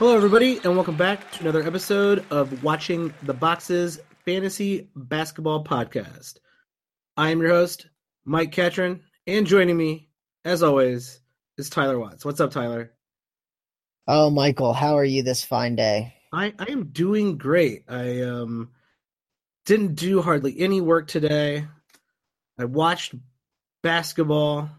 [0.00, 6.38] Hello, everybody, and welcome back to another episode of Watching the Boxes Fantasy Basketball Podcast.
[7.18, 7.86] I am your host,
[8.24, 10.08] Mike Catron, and joining me,
[10.42, 11.20] as always,
[11.58, 12.24] is Tyler Watts.
[12.24, 12.92] What's up, Tyler?
[14.08, 16.14] Oh, Michael, how are you this fine day?
[16.32, 17.84] I, I am doing great.
[17.86, 18.70] I um
[19.66, 21.66] didn't do hardly any work today.
[22.58, 23.14] I watched
[23.82, 24.70] basketball.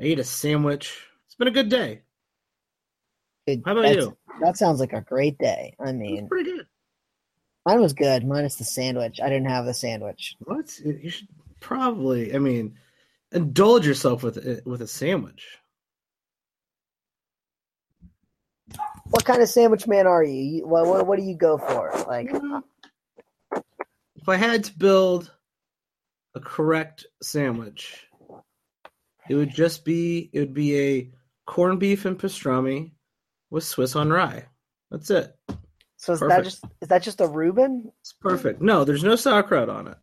[0.00, 0.98] I ate a sandwich.
[1.26, 2.00] It's been a good day.
[3.46, 4.16] Good- How about you?
[4.40, 5.74] That sounds like a great day.
[5.84, 6.66] I mean, pretty good.
[7.66, 9.20] mine was good, minus the sandwich.
[9.22, 10.36] I didn't have the sandwich.
[10.40, 10.78] What?
[10.78, 11.28] You should
[11.60, 12.34] probably.
[12.34, 12.76] I mean,
[13.32, 15.58] indulge yourself with with a sandwich.
[19.10, 20.64] What kind of sandwich man are you?
[20.66, 21.92] what, what, what do you go for?
[22.06, 22.30] Like,
[24.14, 25.32] If I had to build
[26.34, 28.06] a correct sandwich,
[29.28, 31.10] it would just be it would be a
[31.46, 32.92] corned beef and pastrami
[33.50, 34.46] with Swiss on rye.
[34.90, 35.36] That's it.
[35.96, 37.92] so is that just is that just a Reuben?
[38.00, 38.60] It's perfect.
[38.60, 39.98] No, there's no sauerkraut on it.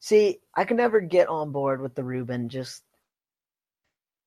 [0.00, 2.48] See, I can never get on board with the Reuben.
[2.48, 2.82] Just,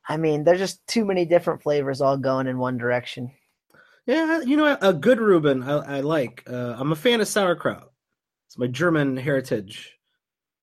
[0.08, 3.31] I mean, there's just too many different flavors all going in one direction.
[4.05, 6.43] Yeah, you know, a good Reuben I, I like.
[6.47, 7.91] Uh, I'm a fan of sauerkraut.
[8.47, 9.97] It's my German heritage.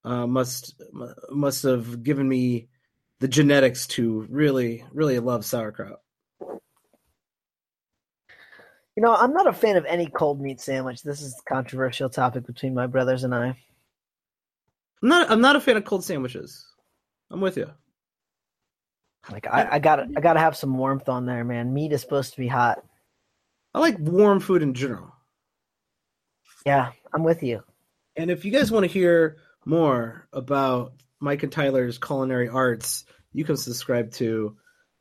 [0.04, 0.80] Uh, must
[1.30, 2.68] must have given me
[3.20, 6.00] the genetics to really really love sauerkraut.
[8.96, 11.02] You know, I'm not a fan of any cold meat sandwich.
[11.02, 13.56] This is a controversial topic between my brothers and I.
[15.02, 16.66] I'm not I'm not a fan of cold sandwiches.
[17.30, 17.70] I'm with you.
[19.30, 21.72] Like, I, I gotta, I gotta have some warmth on there, man.
[21.72, 22.84] Meat is supposed to be hot.
[23.72, 25.14] I like warm food in general.
[26.66, 27.62] Yeah, I'm with you.
[28.16, 33.44] And if you guys want to hear more about Mike and Tyler's culinary arts, you
[33.44, 34.56] can subscribe to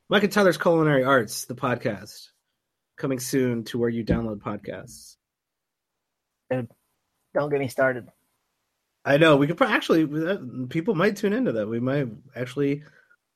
[0.08, 2.31] Mike and Tyler's Culinary Arts, the podcast,
[3.01, 5.17] coming soon to where you download podcasts.
[6.51, 8.07] Don't get me started.
[9.03, 11.67] I know we could pro- actually that- people might tune into that.
[11.67, 12.84] We might actually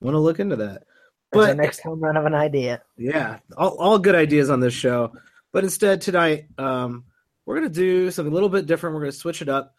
[0.01, 0.83] want to look into that.
[1.31, 2.81] But our next home run of an idea.
[2.97, 5.11] yeah, all, all good ideas on this show.
[5.51, 7.05] But instead tonight, um,
[7.45, 8.93] we're gonna do something a little bit different.
[8.93, 9.73] We're gonna switch it up.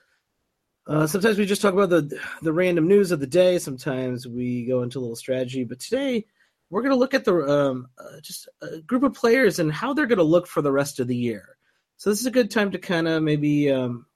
[0.86, 3.58] Uh, sometimes we just talk about the the random news of the day.
[3.58, 5.64] Sometimes we go into a little strategy.
[5.64, 6.26] But today,
[6.70, 10.06] we're gonna look at the um, uh, just a group of players and how they're
[10.06, 11.56] gonna look for the rest of the year.
[11.96, 14.06] So this is a good time to kind of maybe um,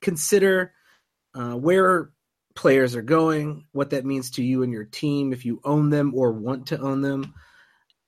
[0.00, 0.72] consider
[1.34, 2.10] uh, where
[2.54, 6.12] players are going, what that means to you and your team if you own them
[6.14, 7.34] or want to own them,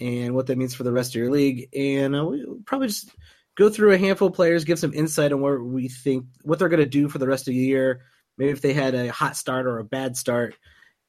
[0.00, 1.68] and what that means for the rest of your league.
[1.76, 3.10] And uh, we probably just
[3.56, 6.68] go through a handful of players, give some insight on where we think what they're
[6.68, 8.02] going to do for the rest of the year.
[8.38, 10.56] Maybe if they had a hot start or a bad start,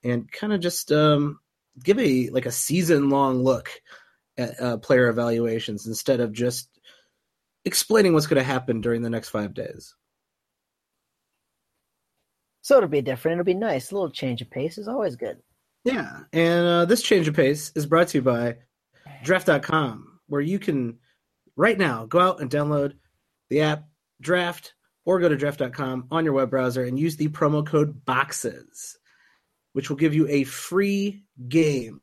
[0.04, 1.40] and kind of just um,
[1.82, 3.70] give a like a season long look
[4.38, 6.70] at uh, player evaluations instead of just
[7.66, 9.96] explaining what's going to happen during the next five days.
[12.62, 13.40] So it'll be different.
[13.40, 13.92] It'll be nice.
[13.92, 15.38] A little change of pace is always good.
[15.84, 18.56] Yeah, and uh, this change of pace is brought to you by
[19.24, 21.00] Draft.com, where you can
[21.58, 22.94] right now go out and download
[23.50, 23.84] the app
[24.22, 24.74] Draft
[25.06, 28.96] or go to Draft.com on your web browser and use the promo code BOXES,
[29.74, 32.02] which will give you a free game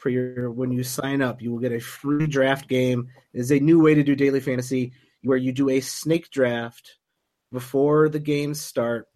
[0.00, 1.42] for your when you sign up.
[1.42, 3.08] You will get a free draft game.
[3.32, 4.92] It is a new way to do daily fantasy
[5.22, 6.96] where you do a snake draft
[7.52, 9.08] before the games start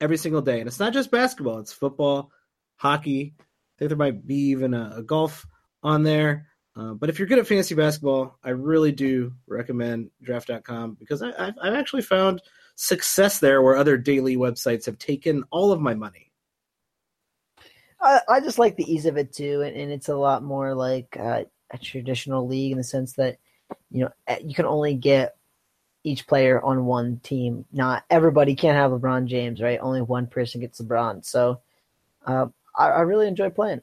[0.00, 2.30] every single day, and it's not just basketball; it's football
[2.76, 3.34] hockey.
[3.38, 5.46] I think there might be even a, a golf
[5.82, 6.48] on there.
[6.74, 11.28] Uh, but if you're good at fantasy basketball, I really do recommend draft.com because I,
[11.38, 12.42] I've, I've actually found
[12.74, 16.25] success there where other daily websites have taken all of my money.
[18.00, 21.16] I, just like the ease of it too, and, and it's a lot more like
[21.18, 23.38] uh, a traditional league in the sense that
[23.90, 25.36] you know eh, you can only get
[26.04, 27.64] each player on one team.
[27.72, 29.80] Not everybody can't have LeBron James, right?
[29.82, 31.24] Only one person gets LeBron.
[31.24, 31.60] So
[32.24, 32.46] uh,
[32.76, 33.82] I, I really enjoy playing.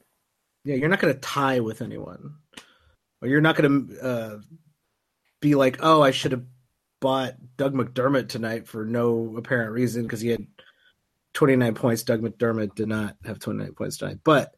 [0.64, 2.36] Yeah, you're not going to tie with anyone.
[3.20, 4.38] Or you're not going to uh,
[5.40, 6.44] be like, oh, I should have
[7.00, 10.46] bought Doug McDermott tonight for no apparent reason because he had
[11.34, 12.02] 29 points.
[12.02, 14.18] Doug McDermott did not have 29 points tonight.
[14.24, 14.54] But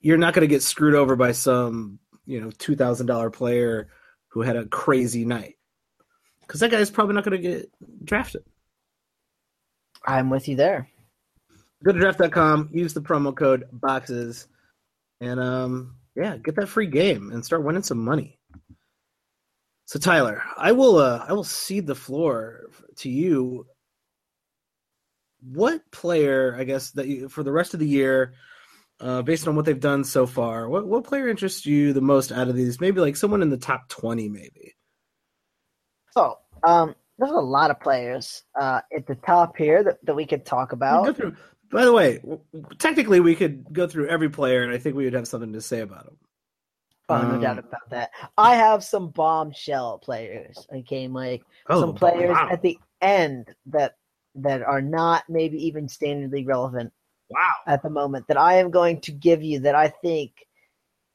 [0.00, 3.88] you're not going to get screwed over by some, you know, $2,000 player
[4.28, 5.56] who had a crazy night.
[6.40, 7.70] Because that guy's probably not going to get
[8.04, 8.42] drafted.
[10.06, 10.88] I'm with you there.
[11.84, 14.46] Go to draft.com, use the promo code BOXES,
[15.20, 18.38] and um, yeah, get that free game and start winning some money.
[19.84, 23.66] So Tyler, I will uh, I will cede the floor to you.
[25.40, 28.34] What player, I guess, that you, for the rest of the year,
[29.00, 32.32] uh, based on what they've done so far, what what player interests you the most
[32.32, 32.80] out of these?
[32.80, 34.74] Maybe like someone in the top twenty, maybe.
[36.16, 40.26] Oh, um, there's a lot of players uh, at the top here that, that we
[40.26, 41.16] could talk about.
[41.16, 41.36] Through,
[41.70, 42.20] by the way,
[42.78, 45.60] technically we could go through every player, and I think we would have something to
[45.60, 46.16] say about them.
[47.10, 48.10] Oh, no um, doubt about that.
[48.36, 50.66] I have some bombshell players.
[50.74, 51.42] Okay, Mike.
[51.68, 52.48] Oh, some players wow.
[52.50, 53.94] at the end that
[54.36, 56.92] that are not maybe even standardly relevant.
[57.30, 57.54] Wow.
[57.66, 60.32] At the moment that I am going to give you that I think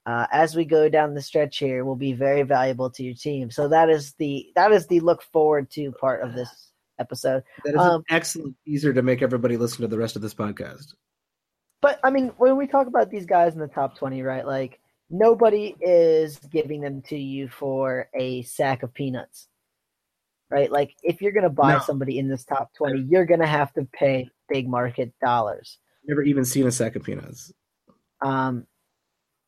[0.05, 3.49] uh, as we go down the stretch here will be very valuable to your team.
[3.49, 7.43] So that is the that is the look forward to part of this episode.
[7.63, 10.33] That is um, an excellent teaser to make everybody listen to the rest of this
[10.33, 10.93] podcast.
[11.81, 14.45] But I mean, when we talk about these guys in the top twenty, right?
[14.45, 14.79] Like
[15.09, 19.47] nobody is giving them to you for a sack of peanuts.
[20.53, 20.71] Right?
[20.71, 21.79] Like if you're gonna buy no.
[21.79, 25.79] somebody in this top twenty, you're gonna have to pay big market dollars.
[26.07, 27.51] Never even seen a sack of peanuts.
[28.21, 28.67] Um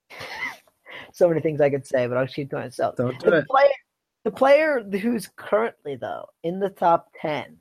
[1.13, 2.95] so many things I could say, but I'll keep to myself.
[2.95, 3.47] Don't do the it.
[3.47, 3.69] Player,
[4.23, 7.57] the player who's currently though in the top ten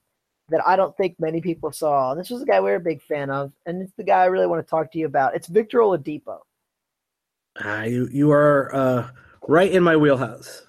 [0.49, 3.03] that I don't think many people saw, and this was a guy we're a big
[3.03, 5.37] fan of, and it's the guy I really want to talk to you about.
[5.37, 6.39] It's Victor Oladipo.
[7.63, 9.11] Uh, you you are uh,
[9.47, 10.65] right in my wheelhouse.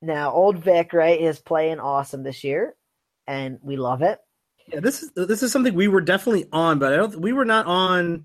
[0.00, 2.74] Now, old Vic, right, is playing awesome this year,
[3.26, 4.18] and we love it.
[4.72, 7.20] Yeah, this is this is something we were definitely on, but I don't.
[7.20, 8.24] We were not on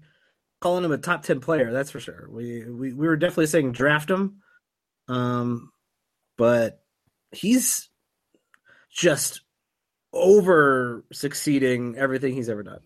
[0.62, 1.72] calling him a top ten player.
[1.72, 2.28] That's for sure.
[2.30, 4.42] We we, we were definitely saying draft him,
[5.08, 5.72] um,
[6.38, 6.82] but
[7.32, 7.90] he's
[8.92, 9.42] just
[10.12, 12.82] over succeeding everything he's ever done.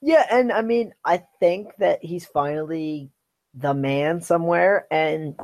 [0.00, 3.10] Yeah, and I mean, I think that he's finally
[3.54, 5.38] the man somewhere, and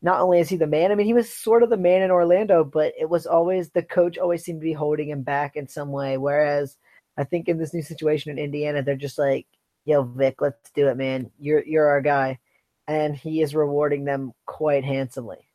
[0.00, 2.10] not only is he the man, I mean, he was sort of the man in
[2.10, 5.68] Orlando, but it was always the coach always seemed to be holding him back in
[5.68, 6.16] some way.
[6.16, 6.76] Whereas
[7.16, 9.46] I think in this new situation in Indiana, they're just like,
[9.84, 11.30] yo, Vic, let's do it, man.
[11.38, 12.38] You're you're our guy.
[12.86, 15.48] And he is rewarding them quite handsomely.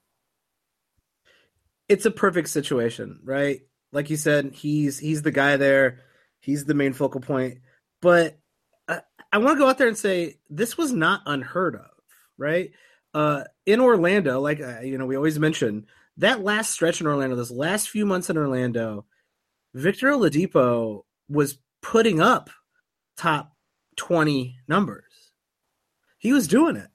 [1.90, 3.62] It's a perfect situation, right?
[3.92, 6.00] Like you said, he's he's the guy there.
[6.40, 7.60] He's the main focal point.
[8.02, 8.38] But
[8.88, 9.02] I,
[9.32, 11.90] I want to go out there and say this was not unheard of,
[12.38, 12.72] right?
[13.14, 15.86] Uh, in Orlando, like uh, you know, we always mention
[16.18, 19.06] that last stretch in Orlando, those last few months in Orlando,
[19.74, 22.50] Victor Oladipo was putting up
[23.18, 23.54] top
[23.98, 25.04] 20 numbers.
[26.18, 26.88] He was doing it.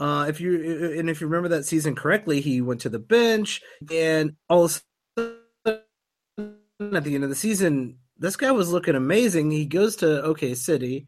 [0.00, 3.62] Uh, if you and if you remember that season correctly, he went to the bench,
[3.92, 4.82] and all of
[5.16, 5.20] a
[5.66, 9.50] sudden, at the end of the season, this guy was looking amazing.
[9.50, 11.06] He goes to OK City.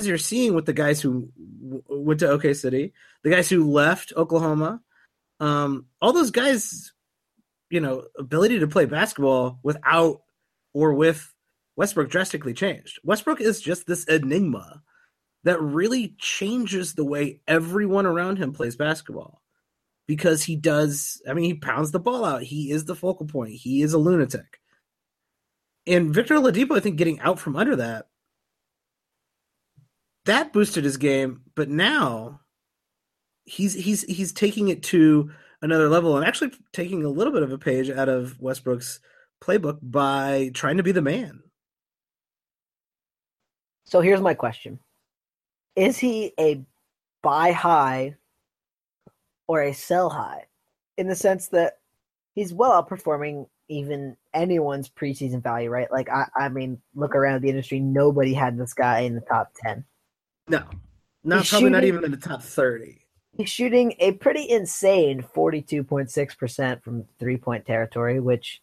[0.00, 1.30] As you're seeing with the guys who
[1.60, 2.92] w- went to OK City,
[3.24, 4.80] the guys who left Oklahoma,
[5.40, 6.92] um, all those guys,
[7.70, 10.22] you know, ability to play basketball without
[10.72, 11.34] or with
[11.76, 12.98] Westbrook drastically changed.
[13.04, 14.82] Westbrook is just this enigma
[15.44, 19.42] that really changes the way everyone around him plays basketball
[20.06, 22.42] because he does, I mean, he pounds the ball out.
[22.42, 24.60] He is the focal point, he is a lunatic.
[25.86, 28.08] And Victor Oladipo, I think, getting out from under that,
[30.28, 31.42] that boosted his game.
[31.54, 32.40] But now
[33.44, 35.30] he's he's he's taking it to
[35.60, 39.00] another level and actually taking a little bit of a page out of Westbrook's
[39.42, 41.42] playbook by trying to be the man.
[43.84, 44.78] So here's my question:
[45.74, 46.64] Is he a
[47.22, 48.16] buy high
[49.46, 50.44] or a sell high?
[50.96, 51.78] In the sense that
[52.34, 55.90] he's well outperforming even anyone's preseason value, right?
[55.90, 59.52] Like I, I mean, look around the industry, nobody had this guy in the top
[59.56, 59.84] ten.
[60.48, 60.64] No,
[61.24, 62.98] not he's probably shooting, not even in the top thirty.
[63.36, 68.62] He's shooting a pretty insane forty-two point six percent from three-point territory, which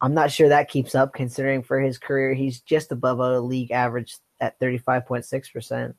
[0.00, 3.72] I'm not sure that keeps up considering for his career he's just above a league
[3.72, 5.94] average at 35.6%.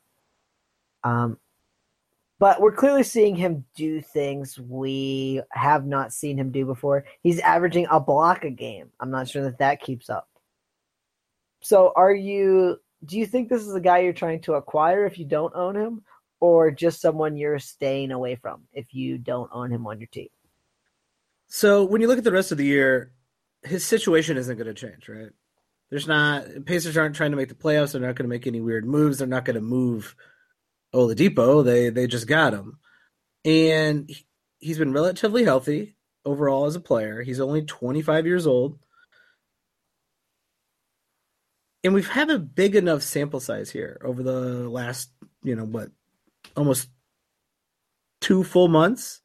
[1.04, 1.38] Um,
[2.38, 7.04] but we're clearly seeing him do things we have not seen him do before.
[7.22, 8.88] He's averaging a block a game.
[8.98, 10.28] I'm not sure that that keeps up.
[11.60, 12.80] So, are you?
[13.04, 15.76] Do you think this is a guy you're trying to acquire if you don't own
[15.76, 16.02] him,
[16.38, 20.28] or just someone you're staying away from if you don't own him on your team?
[21.48, 23.12] So, when you look at the rest of the year,
[23.62, 25.30] his situation isn't going to change, right?
[25.90, 27.92] There's not Pacers aren't trying to make the playoffs.
[27.92, 29.18] They're not going to make any weird moves.
[29.18, 30.14] They're not going to move
[30.94, 31.64] Oladipo.
[31.64, 32.78] They they just got him,
[33.44, 34.10] and
[34.58, 37.22] he's been relatively healthy overall as a player.
[37.22, 38.78] He's only 25 years old,
[41.82, 45.10] and we've had a big enough sample size here over the last
[45.42, 45.90] you know what
[46.56, 46.88] almost
[48.20, 49.20] two full months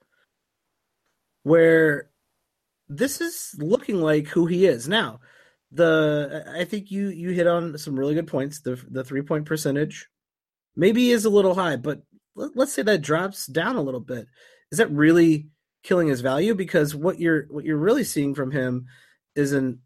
[1.44, 2.10] where
[2.88, 5.20] this is looking like who he is now
[5.76, 8.62] the I think you you hit on some really good points.
[8.62, 10.08] The the three point percentage
[10.76, 12.02] maybe is a little high, but
[12.36, 14.28] let's say that drops down a little bit.
[14.72, 15.48] Is that really
[15.84, 16.56] killing his value?
[16.56, 18.88] Because what you're what you're really seeing from him
[19.36, 19.82] is an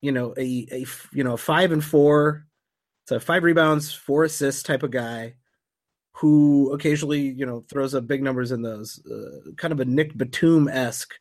[0.00, 2.46] you know a a you know five and four,
[3.06, 5.34] so five rebounds, four assists type of guy
[6.12, 10.16] who occasionally you know throws up big numbers in those, uh, kind of a Nic
[10.16, 11.14] Batum esque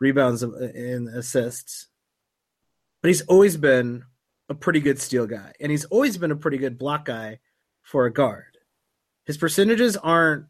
[0.00, 1.88] rebounds and assists.
[3.02, 4.04] But he's always been
[4.48, 7.40] a pretty good steal guy, and he's always been a pretty good block guy
[7.82, 8.58] for a guard.
[9.26, 10.46] His percentages aren't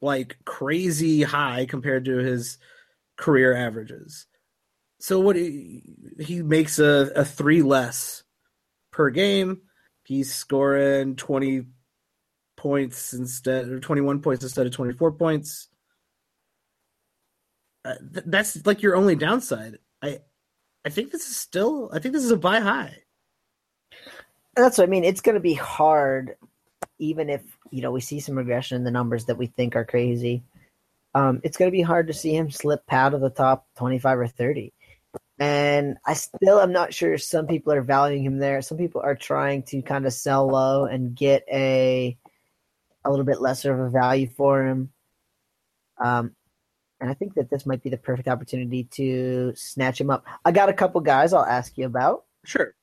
[0.00, 2.58] like crazy high compared to his
[3.16, 4.26] career averages.
[5.00, 5.82] So what he,
[6.18, 8.22] he makes a, a three less
[8.92, 9.62] per game.
[10.04, 11.66] He's scoring twenty
[12.60, 15.68] points instead or 21 points instead of 24 points.
[17.86, 19.78] Uh, th- that's like your only downside.
[20.02, 20.20] I
[20.84, 22.98] i think this is still i think this is a buy high.
[24.54, 25.04] That's what i mean.
[25.04, 26.36] It's going to be hard
[26.98, 29.84] even if you know we see some regression in the numbers that we think are
[29.84, 30.42] crazy.
[31.14, 34.18] Um, it's going to be hard to see him slip out of the top 25
[34.18, 34.72] or 30
[35.40, 38.60] and I still am not sure some people are valuing him there.
[38.60, 42.18] Some people are trying to kind of sell low and get a
[43.02, 44.90] a little bit lesser of a value for him.
[45.98, 46.36] Um,
[47.00, 50.26] and I think that this might be the perfect opportunity to snatch him up.
[50.44, 52.24] I got a couple guys I'll ask you about.
[52.44, 52.74] Sure.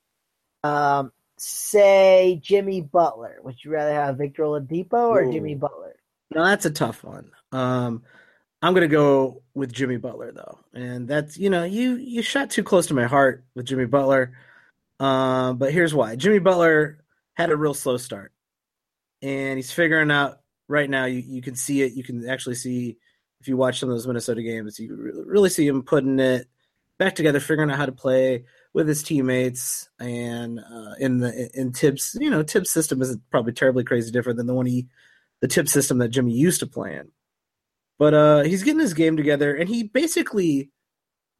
[0.63, 3.37] Um, say Jimmy Butler.
[3.43, 5.31] Would you rather have Victor Oladipo or Ooh.
[5.31, 5.95] Jimmy Butler?
[6.33, 7.29] No, that's a tough one.
[7.51, 8.01] Um,
[8.61, 12.63] I'm gonna go with Jimmy Butler though, and that's you know you you shot too
[12.63, 14.33] close to my heart with Jimmy Butler.
[14.99, 16.99] Um, but here's why: Jimmy Butler
[17.35, 18.33] had a real slow start
[19.21, 21.05] and he's figuring out right now.
[21.05, 21.93] You you can see it.
[21.93, 22.97] You can actually see
[23.39, 26.47] if you watch some of those Minnesota games, you really see him putting it
[26.97, 31.71] back together, figuring out how to play with his teammates, and uh, in the in
[31.71, 34.87] Thibs, you know, Thibs system isn't probably terribly crazy different than the one he,
[35.41, 37.11] the Thibs system that Jimmy used to play in.
[37.99, 40.71] But uh, he's getting his game together, and he basically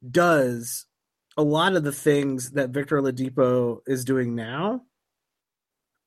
[0.08, 0.86] does
[1.36, 4.82] a lot of the things that Victor Oladipo is doing now.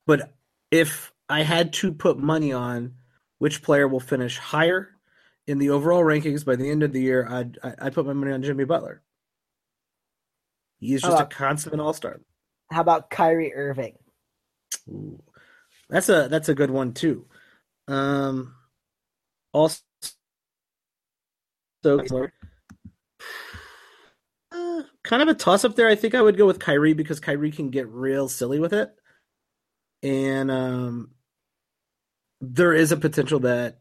[0.05, 0.34] But
[0.72, 2.96] if I had to put money on
[3.39, 4.89] which player will finish higher
[5.48, 8.34] in the overall rankings by the end of the year, I'd I'd put my money
[8.34, 9.01] on Jimmy Butler.
[10.79, 12.20] He's just about, a consummate all star.
[12.72, 13.98] How about Kyrie Irving?
[14.89, 15.22] Ooh,
[15.89, 17.25] that's a that's a good one too.
[17.88, 18.55] Um,
[19.53, 19.79] also,
[24.51, 25.88] uh, kind of a toss up there.
[25.88, 28.91] I think I would go with Kyrie because Kyrie can get real silly with it,
[30.03, 31.11] and um,
[32.41, 33.79] there is a potential that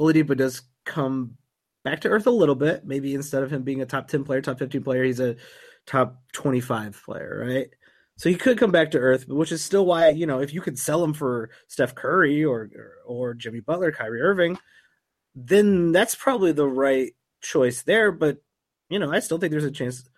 [0.00, 1.36] Oladipo does come
[1.84, 2.84] back to earth a little bit.
[2.84, 5.36] Maybe instead of him being a top 10 player, top 15 player, he's a
[5.86, 7.68] top 25 player, right?
[8.16, 10.60] So he could come back to earth, which is still why, you know, if you
[10.60, 14.58] could sell him for Steph Curry or, or, or Jimmy Butler, Kyrie Irving,
[15.34, 18.12] then that's probably the right choice there.
[18.12, 18.38] But,
[18.88, 20.08] you know, I still think there's a chance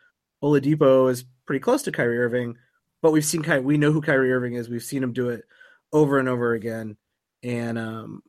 [0.42, 2.56] Oladipo is pretty close to Kyrie Irving,
[3.00, 4.68] but we've seen Kyrie, we know who Kyrie Irving is.
[4.68, 5.44] We've seen him do it
[5.92, 6.96] over and over again.
[7.42, 8.22] And um,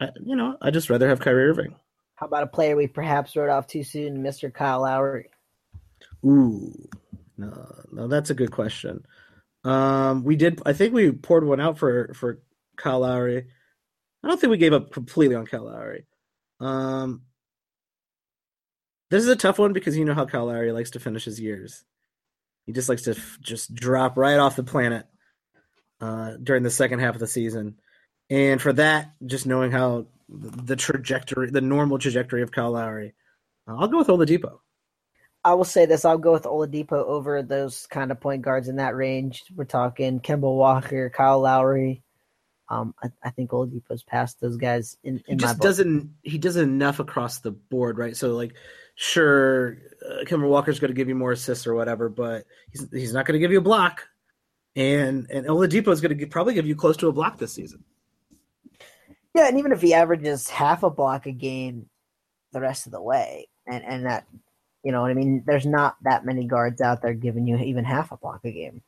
[0.00, 1.74] I, you know, I just rather have Kyrie Irving.
[2.14, 4.52] How about a player we perhaps wrote off too soon, Mr.
[4.52, 5.30] Kyle Lowry?
[6.24, 6.88] Ooh,
[7.38, 9.04] no, no, that's a good question.
[9.64, 10.60] Um, we did.
[10.66, 12.40] I think we poured one out for for
[12.76, 13.46] Kyle Lowry.
[14.22, 16.06] I don't think we gave up completely on Kyle Lowry.
[16.60, 17.22] Um,
[19.10, 21.40] this is a tough one because you know how Kyle Lowry likes to finish his
[21.40, 21.84] years.
[22.66, 25.06] He just likes to f- just drop right off the planet
[26.00, 27.80] uh, during the second half of the season.
[28.28, 33.14] And for that, just knowing how the trajectory, the normal trajectory of Kyle Lowry,
[33.66, 34.58] uh, I'll go with Oladipo.
[35.42, 38.76] I will say this: I'll go with Oladipo over those kind of point guards in
[38.76, 39.42] that range.
[39.56, 42.04] We're talking Kemba Walker, Kyle Lowry.
[42.70, 44.96] Um, I, I, think Oladipo's past those guys.
[45.02, 46.14] In, in he just doesn't.
[46.22, 48.16] He does enough across the board, right?
[48.16, 48.54] So, like,
[48.94, 53.12] sure, uh, Kemba Walker's going to give you more assists or whatever, but he's he's
[53.12, 54.06] not going to give you a block
[54.76, 57.84] and and Oladipo is going to probably give you close to a block this season.
[59.34, 61.88] Yeah, and even if he averages half a block a game,
[62.52, 64.26] the rest of the way, and and that,
[64.84, 65.42] you know what I mean.
[65.46, 68.82] There's not that many guards out there giving you even half a block a game.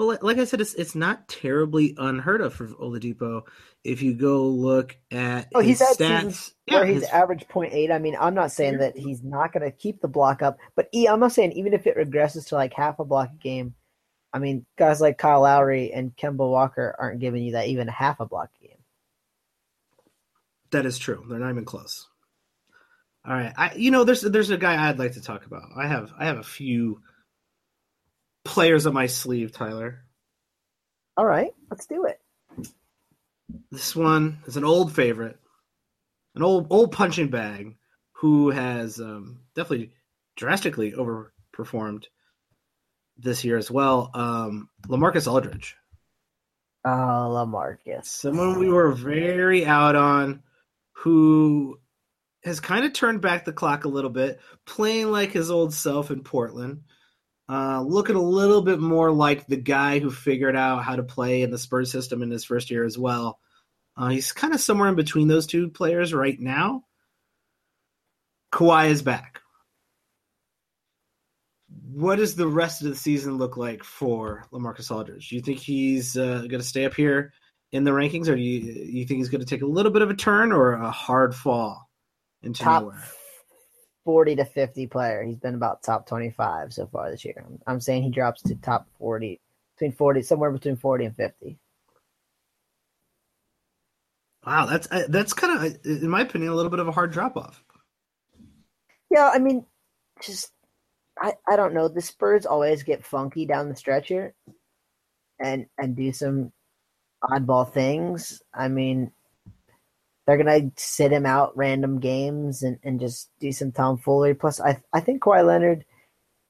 [0.00, 3.42] Well, like I said, it's it's not terribly unheard of for Oladipo.
[3.84, 7.10] If you go look at oh, he's had stats, where yeah, he's his...
[7.10, 7.92] averaged 0.8.
[7.92, 10.88] I mean, I'm not saying that he's not going to keep the block up, but
[10.94, 13.74] I'm not saying even if it regresses to like half a block a game,
[14.32, 18.20] I mean, guys like Kyle Lowry and Kemba Walker aren't giving you that even half
[18.20, 18.78] a block game.
[20.70, 21.26] That is true.
[21.28, 22.08] They're not even close.
[23.26, 25.64] All right, I you know there's there's a guy I'd like to talk about.
[25.76, 27.02] I have I have a few
[28.44, 30.00] players on my sleeve, Tyler.
[31.16, 32.20] All right, let's do it.
[33.70, 35.38] This one is an old favorite,
[36.34, 37.76] an old old punching bag
[38.12, 39.92] who has um, definitely
[40.36, 42.04] drastically overperformed
[43.18, 44.10] this year as well.
[44.14, 45.76] Um, Lamarcus Aldridge.
[46.84, 48.06] Oh, Lamarcus.
[48.06, 50.42] Someone we were very out on
[50.92, 51.78] who
[52.44, 56.10] has kind of turned back the clock a little bit, playing like his old self
[56.10, 56.82] in Portland.
[57.50, 61.42] Uh, looking a little bit more like the guy who figured out how to play
[61.42, 63.40] in the Spurs system in his first year as well.
[63.96, 66.84] Uh, he's kind of somewhere in between those two players right now.
[68.52, 69.40] Kawhi is back.
[71.92, 75.30] What does the rest of the season look like for Lamarcus Aldridge?
[75.30, 77.32] Do you think he's uh, going to stay up here
[77.72, 80.02] in the rankings, or do you, you think he's going to take a little bit
[80.02, 81.90] of a turn or a hard fall
[82.44, 83.04] into top nowhere?
[84.04, 85.22] 40 to 50 player.
[85.22, 87.44] He's been about top 25 so far this year.
[87.46, 89.40] I'm, I'm saying he drops to top 40,
[89.76, 91.58] between 40, somewhere between 40 and 50.
[94.46, 97.12] Wow, that's uh, that's kind of, in my opinion, a little bit of a hard
[97.12, 97.62] drop off.
[99.10, 99.66] Yeah, I mean,
[100.22, 100.52] just
[101.20, 101.88] I, I don't know.
[101.88, 104.34] The Spurs always get funky down the stretch here,
[105.38, 106.52] and and do some
[107.22, 108.42] oddball things.
[108.54, 109.12] I mean,
[110.30, 114.34] they're gonna sit him out random games and, and just do some tomfoolery.
[114.34, 115.84] Plus, I I think Kawhi Leonard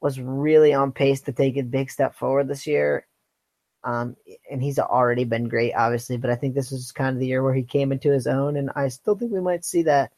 [0.02, 3.06] was really on pace to take a big step forward this year.
[3.82, 4.16] Um,
[4.50, 7.42] and he's already been great, obviously, but I think this is kind of the year
[7.42, 10.12] where he came into his own, and I still think we might see that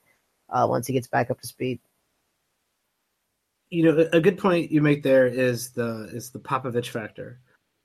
[0.50, 1.78] uh, once he gets back up to speed.
[3.71, 7.38] You know, a good point you make there is the is the Popovich factor.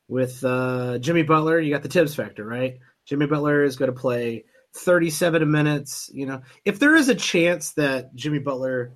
[0.07, 2.79] With uh, Jimmy Butler, you got the Thibs factor, right?
[3.05, 6.09] Jimmy Butler is going to play 37 minutes.
[6.13, 8.93] You know, if there is a chance that Jimmy Butler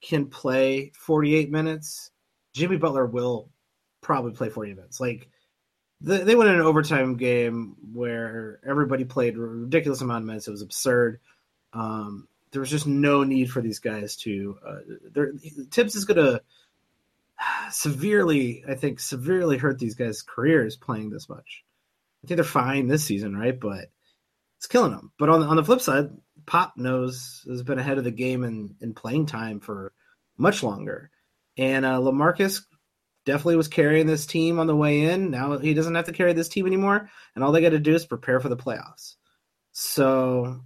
[0.00, 2.10] can play 48 minutes,
[2.54, 3.50] Jimmy Butler will
[4.00, 5.00] probably play 40 minutes.
[5.00, 5.28] Like
[6.00, 10.48] the, they went in an overtime game where everybody played a ridiculous amount of minutes.
[10.48, 11.20] It was absurd.
[11.72, 14.58] Um, there was just no need for these guys to.
[14.66, 15.22] Uh,
[15.70, 16.42] Thibs is going to
[17.70, 21.64] severely, I think, severely hurt these guys' careers playing this much.
[22.22, 23.58] I think they're fine this season, right?
[23.58, 23.90] But
[24.60, 25.10] it's killing them.
[25.18, 26.10] But on on the flip side,
[26.44, 29.94] Pop knows has been ahead of the game in in playing time for
[30.36, 31.10] much longer,
[31.56, 32.60] and uh, Lamarcus
[33.24, 35.30] definitely was carrying this team on the way in.
[35.30, 37.94] Now he doesn't have to carry this team anymore, and all they got to do
[37.94, 39.14] is prepare for the playoffs.
[39.72, 40.60] So,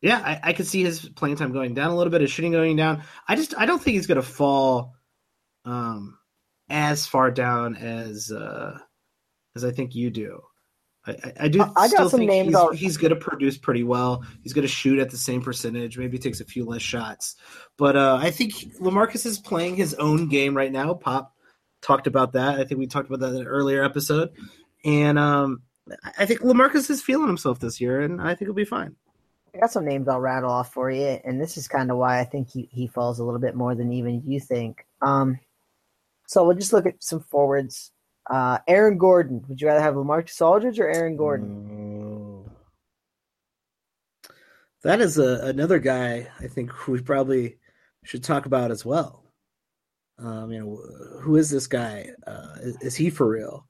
[0.00, 2.50] yeah, I, I could see his playing time going down a little bit, his shooting
[2.50, 3.04] going down.
[3.28, 4.96] I just I don't think he's going to fall
[5.64, 6.18] um,
[6.68, 8.76] as far down as uh,
[9.54, 10.40] as I think you do.
[11.06, 14.24] I, I do I still think he's, he's going to produce pretty well.
[14.42, 15.96] He's going to shoot at the same percentage.
[15.96, 17.36] Maybe takes a few less shots,
[17.76, 20.94] but uh, I think Lamarcus is playing his own game right now.
[20.94, 21.34] Pop
[21.80, 22.58] talked about that.
[22.58, 24.30] I think we talked about that in an earlier episode.
[24.84, 25.62] And um,
[26.18, 28.96] I think Lamarcus is feeling himself this year, and I think he'll be fine.
[29.54, 32.20] I got some names I'll rattle off for you, and this is kind of why
[32.20, 34.86] I think he, he falls a little bit more than even you think.
[35.00, 35.40] Um,
[36.26, 37.90] so we'll just look at some forwards.
[38.28, 39.44] Uh, Aaron Gordon.
[39.48, 42.44] Would you rather have Lamarcus Aldridge or Aaron Gordon?
[42.46, 42.50] Oh.
[44.82, 47.58] That is a, another guy I think we probably
[48.04, 49.24] should talk about as well.
[50.18, 52.10] Um, you know, who is this guy?
[52.26, 53.66] Uh, is, is, he for real?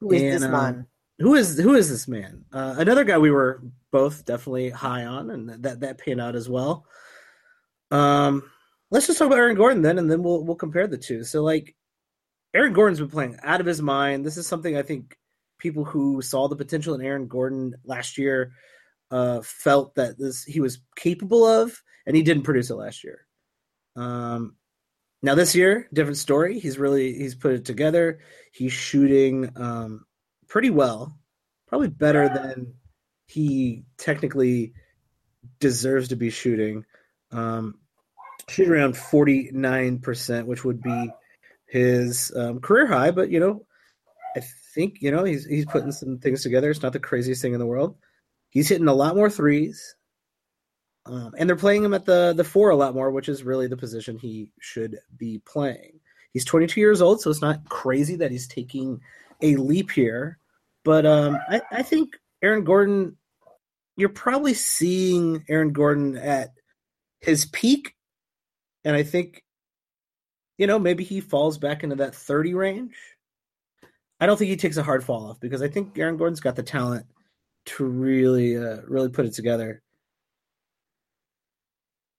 [0.00, 0.86] Who is and, this uh, man?
[1.18, 2.44] who is who is this man?
[2.52, 6.48] Uh, another guy we were both definitely high on, and that that panned out as
[6.48, 6.86] well.
[7.90, 8.44] Um,
[8.90, 11.24] let's just talk about Aaron Gordon then, and then we'll we'll compare the two.
[11.24, 11.74] So, like,
[12.54, 14.24] Aaron Gordon's been playing out of his mind.
[14.24, 15.16] This is something I think
[15.58, 18.52] people who saw the potential in Aaron Gordon last year
[19.10, 23.26] uh, felt that this he was capable of, and he didn't produce it last year.
[23.96, 24.56] Um,
[25.22, 26.58] now this year, different story.
[26.58, 28.20] He's really he's put it together.
[28.52, 30.04] He's shooting um,
[30.46, 31.18] pretty well,
[31.66, 32.74] probably better than
[33.26, 34.72] he technically
[35.60, 36.84] deserves to be shooting.
[37.30, 37.78] Um,
[38.48, 41.10] shooting around forty nine percent, which would be
[41.68, 43.10] his um, career high.
[43.10, 43.66] But you know,
[44.36, 44.40] I
[44.74, 46.70] think you know he's he's putting some things together.
[46.70, 47.96] It's not the craziest thing in the world.
[48.50, 49.94] He's hitting a lot more threes.
[51.06, 53.66] Um, and they're playing him at the the four a lot more, which is really
[53.66, 56.00] the position he should be playing.
[56.32, 59.00] He's 22 years old, so it's not crazy that he's taking
[59.42, 60.38] a leap here.
[60.84, 63.16] But um, I, I think Aaron Gordon,
[63.96, 66.52] you're probably seeing Aaron Gordon at
[67.20, 67.94] his peak,
[68.84, 69.42] and I think,
[70.58, 72.94] you know, maybe he falls back into that 30 range.
[74.20, 76.56] I don't think he takes a hard fall off because I think Aaron Gordon's got
[76.56, 77.06] the talent
[77.66, 79.82] to really, uh, really put it together.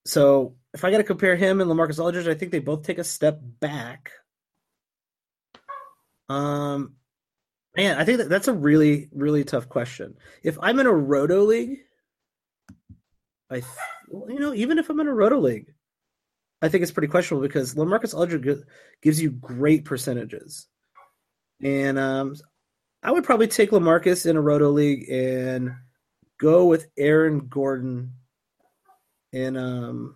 [0.06, 2.98] So if I got to compare him and Lamarcus Aldridge, I think they both take
[2.98, 4.12] a step back.
[6.30, 6.96] Um,
[7.78, 10.16] Man, I think that that's a really, really tough question.
[10.44, 11.78] If I'm in a roto league,
[13.50, 13.62] I,
[14.12, 15.74] you know, even if I'm in a roto league,
[16.62, 18.64] I think it's pretty questionable because Lamarcus Aldridge
[19.02, 20.68] gives you great percentages,
[21.62, 22.36] and um,
[23.02, 25.72] I would probably take Lamarcus in a roto league and
[26.40, 28.14] go with Aaron Gordon
[29.32, 30.16] in um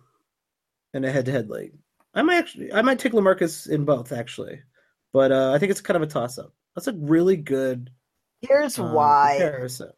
[0.92, 1.72] in a head-to-head league.
[2.14, 4.60] I might actually, I might take Lamarcus in both actually,
[5.12, 6.52] but uh, I think it's kind of a toss-up.
[6.74, 7.90] That's a really good.
[8.40, 9.90] Here's um, why comparison.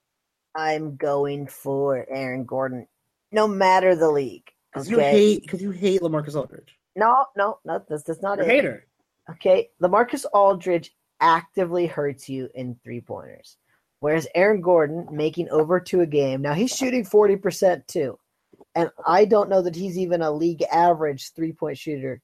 [0.55, 2.87] I'm going for Aaron Gordon,
[3.33, 4.51] no matter the league.
[4.77, 6.79] Because you hate because you hate Lamarcus Aldridge.
[6.95, 7.83] No, no, no.
[7.89, 8.87] That's that's not You're a hater.
[9.31, 13.57] Okay, Lamarcus Aldridge actively hurts you in three pointers,
[14.01, 16.43] whereas Aaron Gordon making over two a game.
[16.43, 18.19] Now he's shooting forty percent too,
[18.75, 22.21] and I don't know that he's even a league average three point shooter,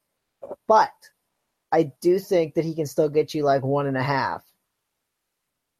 [0.68, 0.92] but
[1.72, 4.44] I do think that he can still get you like one and a half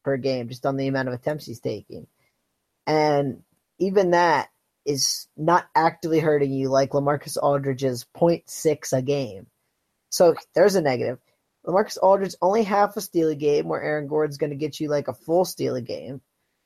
[0.03, 2.07] per game just on the amount of attempts he's taking.
[2.87, 3.43] And
[3.77, 4.49] even that
[4.85, 9.47] is not actively hurting you like Lamarcus Aldridge's 0.6 a game.
[10.09, 11.19] So there's a negative.
[11.65, 14.89] Lamarcus Aldridge only half a steal a game, where Aaron Gordon's going to get you
[14.89, 16.21] like a full steal a game.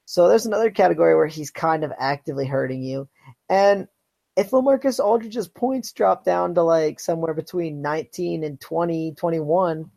[0.05, 3.07] So there's another category where he's kind of actively hurting you.
[3.49, 3.87] And
[4.35, 9.91] if Lamarcus Aldridge's points drop down to like somewhere between 19 and 20, 21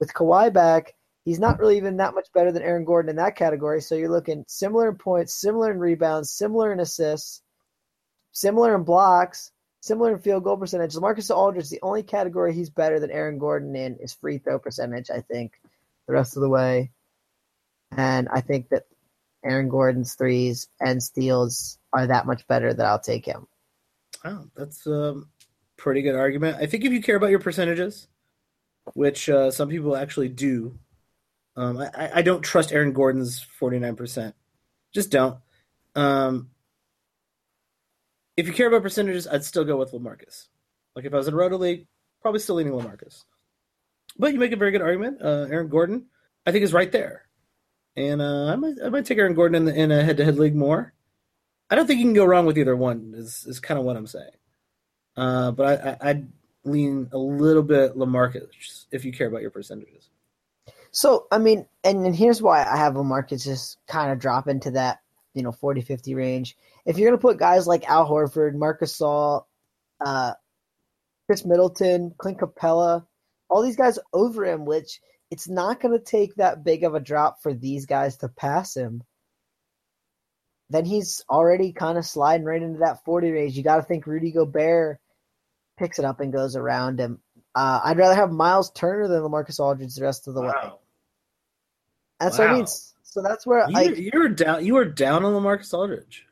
[0.00, 3.36] with Kawhi back, he's not really even that much better than Aaron Gordon in that
[3.36, 3.80] category.
[3.80, 7.42] So you're looking similar in points, similar in rebounds, similar in assists,
[8.36, 10.94] similar in blocks, similar in field goal percentage.
[10.94, 15.10] Lamarcus Aldridge, the only category he's better than Aaron Gordon in is free throw percentage,
[15.10, 15.58] I think,
[16.06, 16.90] the rest of the way.
[17.96, 18.84] And I think that
[19.42, 23.46] Aaron Gordon's threes and steals are that much better that I'll take him.
[24.22, 25.22] Oh, that's a
[25.78, 26.58] pretty good argument.
[26.60, 28.06] I think if you care about your percentages,
[28.92, 30.78] which uh, some people actually do,
[31.56, 34.34] um, I, I, don't trust Aaron Gordon's forty nine percent.
[34.92, 35.38] Just don't.
[35.94, 36.50] Um,
[38.36, 40.48] if you care about percentages, I'd still go with Lamarcus.
[40.94, 41.86] Like if I was in a Roto League,
[42.22, 43.24] probably still leaning Lamarcus.
[44.18, 45.20] But you make a very good argument.
[45.22, 46.06] Uh, Aaron Gordon,
[46.46, 47.26] I think, is right there,
[47.96, 50.24] and uh, I might I might take Aaron Gordon in, the, in a head to
[50.24, 50.94] head league more.
[51.68, 53.12] I don't think you can go wrong with either one.
[53.14, 54.30] Is is kind of what I'm saying.
[55.16, 56.32] Uh, but I, I would
[56.64, 60.08] lean a little bit Lamarcus if you care about your percentages.
[60.92, 64.70] So I mean, and, and here's why I have Lamarcus just kind of drop into
[64.72, 65.00] that
[65.36, 66.56] you know 40 50 range.
[66.84, 69.44] If you're gonna put guys like Al Horford, marcus Gasol,
[70.04, 70.32] uh,
[71.28, 73.06] Khris Middleton, Clint Capela
[73.48, 77.00] all these guys over him, which it's not going to take that big of a
[77.00, 79.04] drop for these guys to pass him
[80.70, 83.56] then he's already kind of sliding right into that 40 range.
[83.56, 84.98] You got to think Rudy Gobert
[85.78, 87.20] picks it up and goes around him.
[87.54, 90.48] Uh, I'd rather have Miles Turner than Lamarcus Aldridge the rest of the wow.
[90.48, 90.70] way.
[92.20, 92.46] That's wow.
[92.46, 92.66] what I mean.
[93.16, 94.66] So that's where you, I you're down.
[94.66, 96.26] You are down on Lamarcus Aldridge.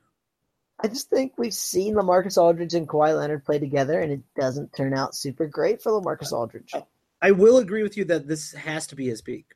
[0.78, 4.74] I just think we've seen Lamarcus Aldridge and Kawhi Leonard play together, and it doesn't
[4.74, 6.74] turn out super great for Lamarcus Aldridge.
[7.22, 9.46] I will agree with you that this has to be his peak.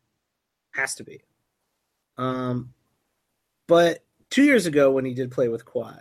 [0.72, 1.20] Has to be.
[2.16, 2.72] Um,
[3.66, 6.00] but two years ago when he did play with Kawhi.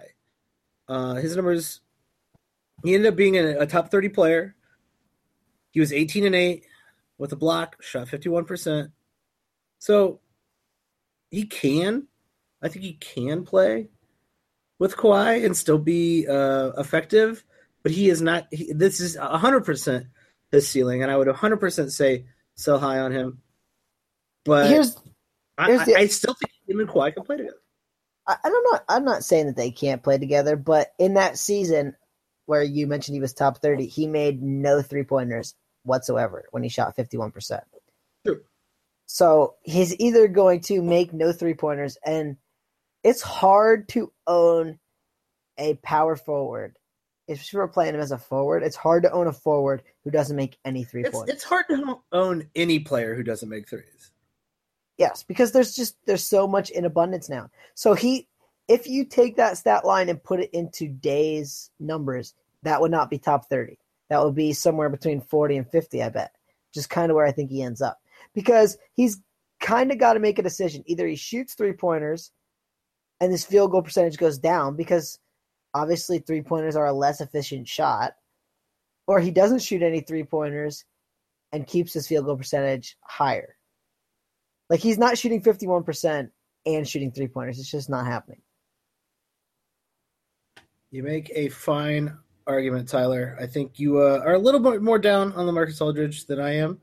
[0.88, 1.82] Uh, his numbers,
[2.86, 4.56] he ended up being a, a, top 30 player.
[5.72, 6.64] He was 18 and 8
[7.18, 8.94] with a block, shot 51%.
[9.80, 10.22] So
[11.32, 12.08] he can,
[12.62, 13.90] I think he can play
[14.80, 17.44] with Kawhi and still be uh, effective,
[17.84, 20.08] but he is not, he, this is 100%
[20.52, 23.42] his ceiling, and I would 100% say sell high on him.
[24.46, 24.98] But here's,
[25.60, 27.58] here's I, the, I, still think him and Kawhi can play together.
[28.28, 28.80] I, I don't know.
[28.88, 31.96] I'm not saying that they can't play together, but in that season
[32.46, 36.70] where you mentioned he was top 30, he made no three pointers whatsoever when he
[36.70, 37.62] shot 51%.
[38.26, 38.42] Sure.
[39.08, 42.38] So he's either going to make no three pointers, and
[43.04, 44.80] it's hard to own
[45.58, 46.78] a power forward.
[47.28, 50.12] If you were playing him as a forward, it's hard to own a forward who
[50.12, 51.32] doesn't make any three it's, points.
[51.32, 54.12] It's hard to own any player who doesn't make threes.
[54.98, 57.50] Yes, because there's just there's so much in abundance now.
[57.76, 58.28] So he
[58.68, 63.10] if you take that stat line and put it into days numbers, that would not
[63.10, 63.78] be top 30.
[64.10, 66.32] That would be somewhere between 40 and 50, I bet.
[66.74, 68.00] Just kind of where I think he ends up.
[68.38, 69.20] Because he's
[69.60, 70.84] kind of got to make a decision.
[70.86, 72.32] Either he shoots three pointers
[73.20, 75.18] and his field goal percentage goes down because
[75.74, 78.14] obviously three pointers are a less efficient shot,
[79.08, 80.86] or he doesn't shoot any three pointers
[81.52, 83.56] and keeps his field goal percentage higher.
[84.70, 86.30] Like he's not shooting 51%
[86.68, 87.58] and shooting three pointers.
[87.58, 88.42] It's just not happening.
[90.92, 93.36] You make a fine argument, Tyler.
[93.42, 96.56] I think you uh, are a little bit more down on Lamarcus Aldridge than I
[96.56, 96.80] am,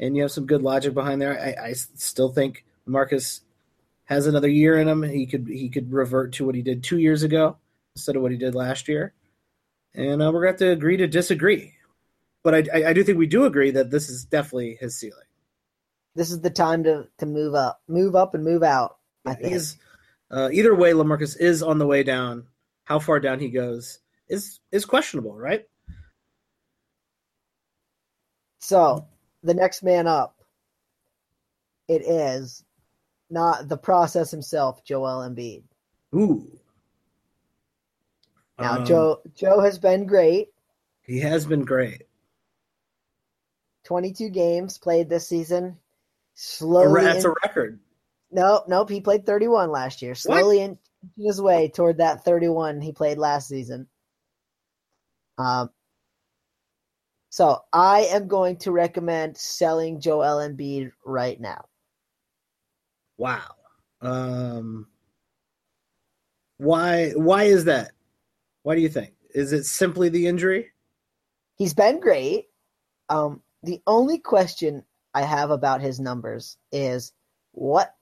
[0.00, 1.38] and you have some good logic behind there.
[1.38, 3.42] I, I still think Marcus
[4.04, 5.02] has another year in him.
[5.02, 7.56] He could he could revert to what he did two years ago
[7.94, 9.12] instead of what he did last year.
[9.94, 11.74] And uh, we're going to have to agree to disagree.
[12.44, 15.18] But I, I, I do think we do agree that this is definitely his ceiling.
[16.14, 18.98] This is the time to, to move up, move up and move out.
[19.26, 19.52] I think.
[19.52, 19.76] He's,
[20.30, 22.46] uh, either way, Lamarcus is on the way down.
[22.84, 25.66] How far down he goes is is questionable, right?
[28.60, 29.06] So
[29.42, 30.36] the next man up,
[31.88, 32.64] it is
[33.30, 35.62] not the process himself, Joel Embiid.
[36.14, 36.50] Ooh.
[38.58, 40.48] Now Um, Joe Joe has been great.
[41.02, 42.02] He has been great.
[43.84, 45.78] 22 games played this season.
[46.34, 47.80] Slowly That's in- a record.
[48.30, 48.90] Nope, nope.
[48.90, 50.14] He played 31 last year.
[50.14, 50.78] Slowly inching
[51.16, 53.88] his way toward that 31 he played last season.
[55.38, 55.70] Um,
[57.30, 61.66] so I am going to recommend selling Joel Embiid right now.
[63.16, 63.54] Wow.
[64.00, 64.86] Um,
[66.56, 67.10] why?
[67.10, 67.92] Why is that?
[68.62, 69.14] Why do you think?
[69.34, 70.70] Is it simply the injury?
[71.56, 72.46] He's been great.
[73.08, 77.12] Um, the only question I have about his numbers is
[77.52, 77.94] what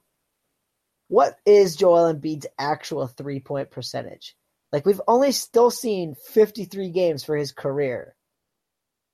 [1.09, 4.37] what is Joel Embiid's actual three point percentage?
[4.73, 8.16] Like we've only still seen 53 games for his career,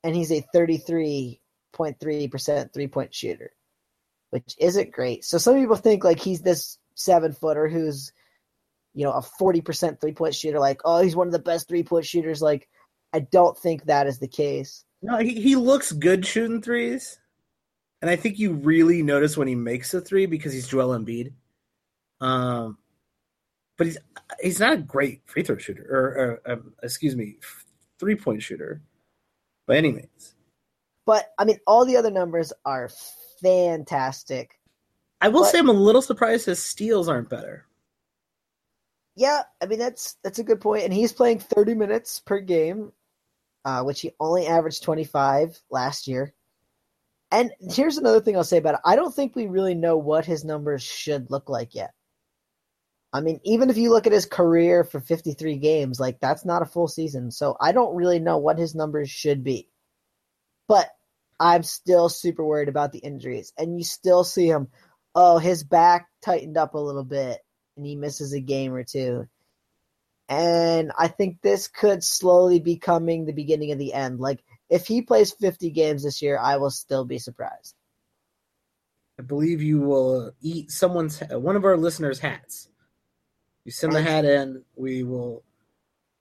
[0.04, 3.52] and he's a 33.3% three point shooter,
[4.30, 5.24] which isn't great.
[5.24, 8.12] So some people think like he's this seven footer who's,
[8.94, 10.58] you know, a 40% three point shooter.
[10.58, 12.42] Like, oh, he's one of the best three point shooters.
[12.42, 12.68] Like,
[13.12, 14.84] I don't think that is the case.
[15.02, 17.18] No, he, he looks good shooting threes,
[18.00, 21.32] and I think you really notice when he makes a three because he's Joel Embiid.
[22.20, 22.78] Um,
[23.76, 23.98] but he's
[24.40, 27.38] he's not a great free throw shooter, or, or um, excuse me,
[27.98, 28.80] three point shooter
[29.66, 30.34] by any means.
[31.06, 32.88] But I mean, all the other numbers are
[33.42, 34.58] fantastic.
[35.20, 37.66] I will But- say I'm a little surprised his steals aren't better.
[39.14, 40.84] Yeah, I mean that's that's a good point.
[40.84, 42.92] And he's playing 30 minutes per game,
[43.64, 46.32] uh, which he only averaged 25 last year.
[47.30, 48.80] And here's another thing I'll say about it.
[48.84, 51.92] I don't think we really know what his numbers should look like yet.
[53.12, 56.62] I mean, even if you look at his career for 53 games, like that's not
[56.62, 57.30] a full season.
[57.30, 59.68] So I don't really know what his numbers should be.
[60.66, 60.88] But
[61.38, 63.52] I'm still super worried about the injuries.
[63.58, 64.68] And you still see him,
[65.14, 67.40] oh, his back tightened up a little bit
[67.76, 69.28] and he misses a game or two.
[70.28, 74.20] And I think this could slowly be coming the beginning of the end.
[74.20, 77.74] Like if he plays 50 games this year, I will still be surprised.
[79.18, 82.68] I believe you will eat someone's one of our listeners' hats.
[83.64, 85.44] You send the hat in, we will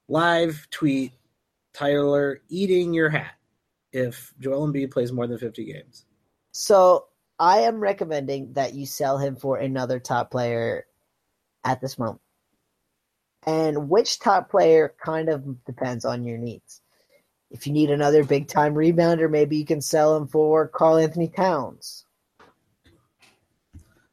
[0.08, 1.13] live tweet
[1.73, 3.34] Tyler eating your hat
[3.91, 6.06] if Joel Embiid plays more than 50 games.
[6.51, 7.08] So
[7.39, 10.86] I am recommending that you sell him for another top player
[11.63, 12.21] at this moment.
[13.47, 16.82] And which top player kind of depends on your needs.
[17.49, 22.06] If you need another big time rebounder, maybe you can sell him for Karl-Anthony Towns.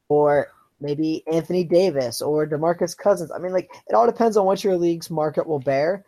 [0.09, 0.49] Or
[0.81, 3.31] maybe Anthony Davis or DeMarcus Cousins.
[3.31, 6.05] I mean, like, it all depends on what your league's market will bear.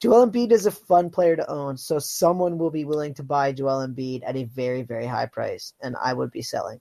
[0.00, 3.52] Joel Embiid is a fun player to own, so someone will be willing to buy
[3.52, 6.80] Joel Embiid at a very, very high price, and I would be selling.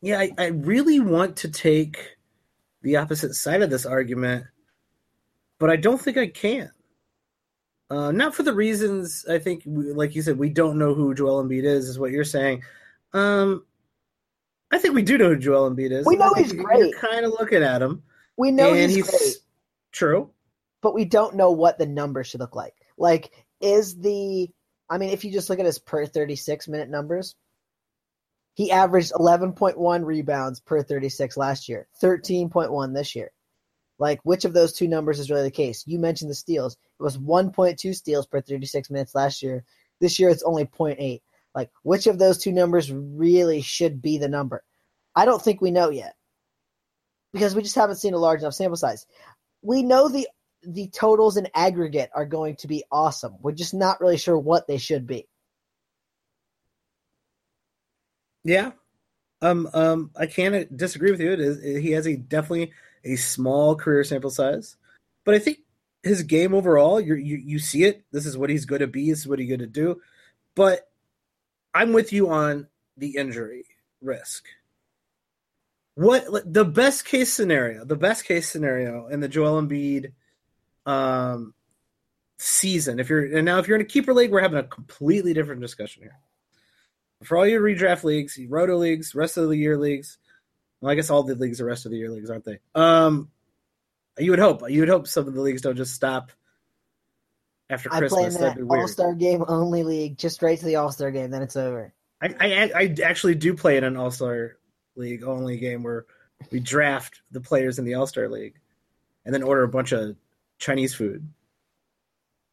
[0.00, 2.16] Yeah, I, I really want to take
[2.82, 4.44] the opposite side of this argument,
[5.58, 6.70] but I don't think I can.
[7.90, 11.42] Uh, not for the reasons I think, like you said, we don't know who Joel
[11.42, 12.62] Embiid is, is what you're saying.
[13.12, 13.64] Um,
[14.74, 16.04] I think we do know who Joel Embiid is.
[16.06, 16.94] We know he's you're great.
[16.96, 18.02] kind of looking at him,
[18.36, 19.36] We know and he's, great,
[19.92, 20.30] true.
[20.82, 22.74] but we don't know what the number should look like.
[22.98, 24.50] Like, is the
[24.90, 27.36] I mean, if you just look at his per 36 minute numbers,
[28.54, 33.30] he averaged 11.1 rebounds per 36 last year, 13.1 this year.
[33.98, 35.84] Like, which of those two numbers is really the case?
[35.86, 36.74] You mentioned the steals.
[36.98, 39.64] It was 1.2 steals per 36 minutes last year.
[40.00, 41.20] This year, it's only 0.8.
[41.54, 44.64] Like, which of those two numbers really should be the number?
[45.14, 46.14] I don't think we know yet
[47.32, 49.06] because we just haven't seen a large enough sample size.
[49.62, 50.28] We know the
[50.66, 53.36] the totals in aggregate are going to be awesome.
[53.40, 55.28] We're just not really sure what they should be.
[58.44, 58.72] Yeah.
[59.42, 61.32] Um, um, I can't disagree with you.
[61.32, 62.72] It is he has a definitely
[63.04, 64.76] a small career sample size,
[65.24, 65.58] but I think
[66.02, 68.04] his game overall, you you you see it.
[68.12, 69.10] This is what he's going to be.
[69.10, 70.00] This is what he's going to do.
[70.54, 70.88] But
[71.74, 73.64] I'm with you on the injury
[74.00, 74.44] risk.
[75.96, 77.84] What the best case scenario?
[77.84, 80.12] The best case scenario in the Joel Embiid
[80.86, 81.54] um,
[82.38, 82.98] season.
[82.98, 85.60] If you're and now if you're in a keeper league, we're having a completely different
[85.60, 86.18] discussion here.
[87.22, 90.18] for all your redraft leagues, roto leagues, rest of the year leagues.
[90.80, 92.58] Well, I guess all the leagues are rest of the year leagues, aren't they?
[92.74, 93.30] Um,
[94.18, 94.68] you would hope.
[94.68, 96.30] You would hope some of the leagues don't just stop
[97.70, 98.36] after I play in Christmas.
[98.36, 98.80] That'd be that weird.
[98.80, 101.92] All Star Game only league, just right to the All Star game, then it's over.
[102.22, 104.56] I, I I actually do play in an All Star
[104.96, 106.06] League only game where
[106.50, 108.54] we draft the players in the All Star League,
[109.24, 110.16] and then order a bunch of
[110.58, 111.28] Chinese food.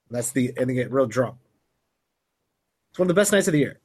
[0.10, 1.38] That's the and they get real drunk.
[2.90, 3.80] It's one of the best nights of the year.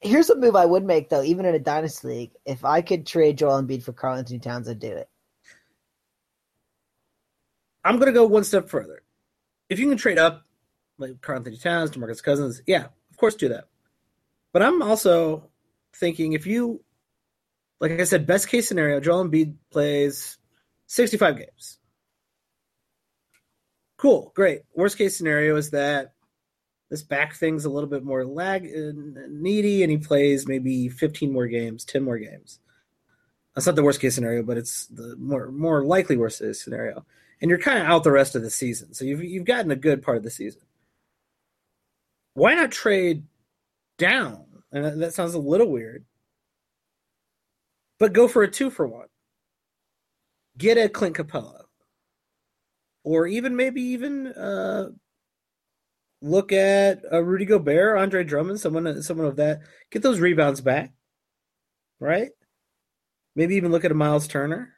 [0.00, 2.30] Here's a move I would make though, even in a dynasty league.
[2.46, 5.08] If I could trade Joel Embiid for Karl-Anthony Towns, I'd do it.
[7.84, 9.02] I'm gonna go one step further.
[9.68, 10.45] If you can trade up,
[10.98, 13.64] like Karl-Anthony Towns, Demarcus Cousins, yeah, of course do that.
[14.52, 15.50] But I'm also
[15.94, 16.82] thinking if you,
[17.80, 20.38] like I said, best case scenario, Joel Embiid plays
[20.86, 21.78] 65 games.
[23.98, 24.60] Cool, great.
[24.74, 26.12] Worst case scenario is that
[26.90, 28.92] this back thing's a little bit more lag uh,
[29.28, 32.60] needy, and he plays maybe 15 more games, 10 more games.
[33.54, 37.06] That's not the worst case scenario, but it's the more more likely worst case scenario.
[37.40, 39.76] And you're kind of out the rest of the season, so you've you've gotten a
[39.76, 40.60] good part of the season.
[42.36, 43.22] Why not trade
[43.96, 44.44] down?
[44.70, 46.04] And that, that sounds a little weird,
[47.98, 49.06] but go for a two for one.
[50.58, 51.62] Get a Clint Capela,
[53.04, 54.90] or even maybe even uh,
[56.20, 59.60] look at a Rudy Gobert, Andre Drummond, someone someone of that.
[59.90, 60.92] Get those rebounds back,
[62.00, 62.32] right?
[63.34, 64.74] Maybe even look at a Miles Turner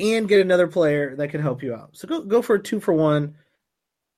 [0.00, 1.90] and get another player that can help you out.
[1.92, 3.36] So go go for a two for one,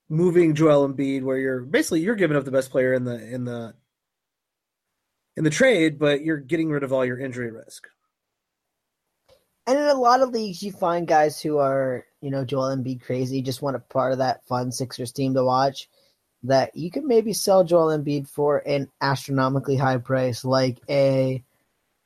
[0.09, 3.45] moving Joel Embiid, where you're basically you're giving up the best player in the in
[3.45, 3.73] the
[5.37, 7.87] in the trade, but you're getting rid of all your injury risk.
[9.67, 13.01] And in a lot of leagues, you find guys who are, you know, Joel Embiid
[13.01, 15.89] crazy, just want a part of that fun Sixers team to watch.
[16.43, 21.43] That you could maybe sell Joel Embiid for an astronomically high price, like a,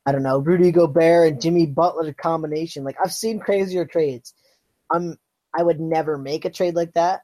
[0.05, 2.85] I don't know, Rudy Gobert and Jimmy Butler combination.
[2.85, 4.33] Like I've seen crazier trades.
[4.89, 5.19] I'm,
[5.53, 7.23] I would never make a trade like that.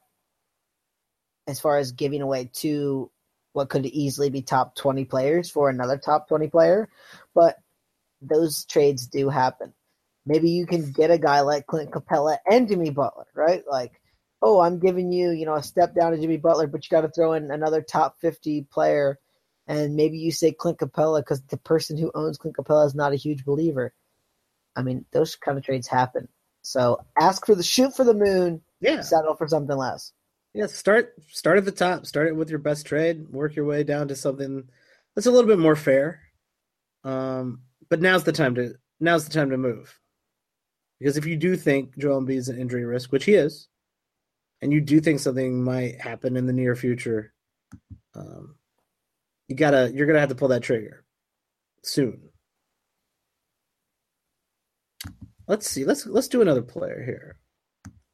[1.46, 3.10] As far as giving away two,
[3.52, 6.88] what could easily be top twenty players for another top twenty player,
[7.34, 7.56] but
[8.20, 9.72] those trades do happen
[10.26, 13.62] maybe you can get a guy like Clint Capela and Jimmy Butler, right?
[13.70, 13.92] Like,
[14.42, 17.02] oh, I'm giving you, you know, a step down to Jimmy Butler, but you got
[17.02, 19.18] to throw in another top 50 player.
[19.68, 23.12] And maybe you say Clint Capela because the person who owns Clint Capela is not
[23.12, 23.94] a huge believer.
[24.74, 26.28] I mean, those kind of trades happen.
[26.62, 28.62] So ask for the shoot for the moon.
[28.80, 29.00] Yeah.
[29.00, 30.12] Settle for something less.
[30.56, 32.06] Yeah, start start at the top.
[32.06, 33.28] Start it with your best trade.
[33.28, 34.66] Work your way down to something
[35.14, 36.22] that's a little bit more fair.
[37.04, 40.00] Um, but now's the time to now's the time to move.
[40.98, 43.68] Because if you do think Joel Embiid is an injury risk, which he is,
[44.62, 47.34] and you do think something might happen in the near future,
[48.14, 48.54] um,
[49.48, 51.04] you gotta you're gonna have to pull that trigger
[51.84, 52.30] soon.
[55.46, 55.84] Let's see.
[55.84, 57.36] Let's let's do another player here.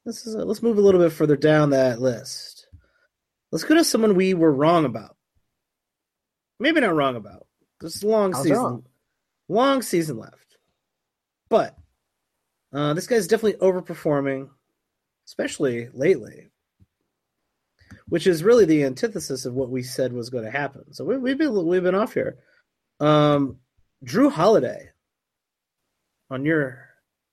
[0.05, 2.67] This is let's move a little bit further down that list.
[3.51, 5.17] Let's go to someone we were wrong about.
[6.59, 7.47] Maybe not wrong about.
[7.81, 8.87] This long season, wrong?
[9.49, 10.57] long season left,
[11.49, 11.77] but
[12.73, 14.49] uh, this guy's definitely overperforming,
[15.27, 16.51] especially lately,
[18.09, 20.93] which is really the antithesis of what we said was going to happen.
[20.93, 22.39] So we, we've been we've been off here.
[23.01, 23.59] Um,
[24.05, 24.91] Jrue Holiday
[26.31, 26.89] on your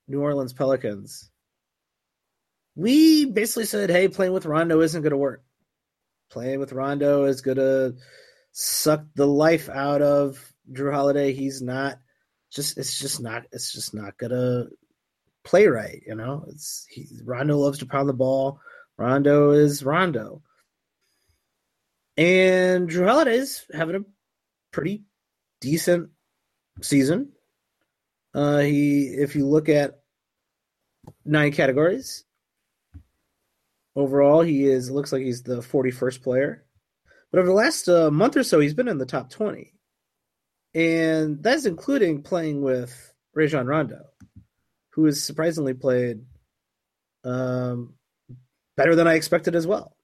[0.08, 1.30] New Orleans Pelicans.
[2.80, 5.44] We basically said, "Hey, playing with Rondo isn't going to work.
[6.32, 7.96] Playing with Rondo is going to
[8.54, 11.34] suck the life out of Jrue Holiday.
[11.34, 12.00] He's not
[12.50, 12.78] just.
[12.78, 13.44] It's just not.
[13.52, 14.70] It's just not going to
[15.44, 16.02] play right.
[16.08, 18.62] You know, it's he, Rondo loves to pound the ball.
[18.98, 20.42] Rondo is Rondo,
[22.16, 24.06] and Jrue Holiday's having a
[24.72, 25.04] pretty
[25.60, 26.12] decent
[26.82, 27.34] season.
[28.34, 30.00] Uh, he, if you look at
[31.26, 32.24] nine categories
[33.96, 36.66] overall, he is looks like he's the forty first player.
[37.32, 39.74] But over the last uh, month or so, he's been in the top twenty,
[40.74, 44.06] and that's including playing with Rajon Rondo
[44.92, 46.26] who has surprisingly played
[47.24, 47.94] um,
[48.76, 49.96] better than I expected as well.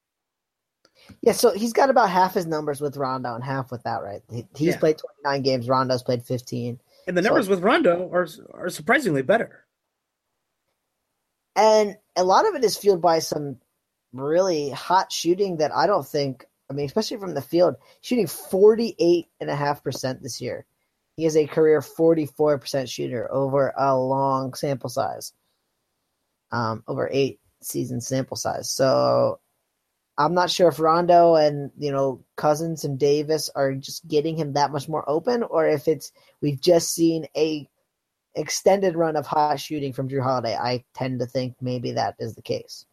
[1.22, 4.22] Yeah, so he's got about half his numbers with Rondo and half without, right?
[4.30, 4.80] He, he's Yeah.
[4.80, 5.68] played 29 games.
[5.68, 6.80] Rondo's played 15.
[7.08, 9.66] And the So- numbers with Rondo are are surprisingly better.
[11.56, 13.58] And a lot of it is fueled by some
[14.20, 20.22] really hot shooting that I don't think, I mean, especially from the field, shooting 48.5%
[20.22, 20.66] this year.
[21.16, 25.34] He is a career 44% shooter over a long sample size,
[26.51, 28.70] um, over eight season sample size.
[28.70, 29.39] So
[30.18, 34.53] I'm not sure if Rondo and you know Cousins and Davis are just getting him
[34.53, 36.11] that much more open, or if it's
[36.41, 37.68] we've just seen a
[38.36, 40.55] extended run of hot shooting from Jrue Holiday.
[40.55, 42.86] I tend to think maybe that is the case.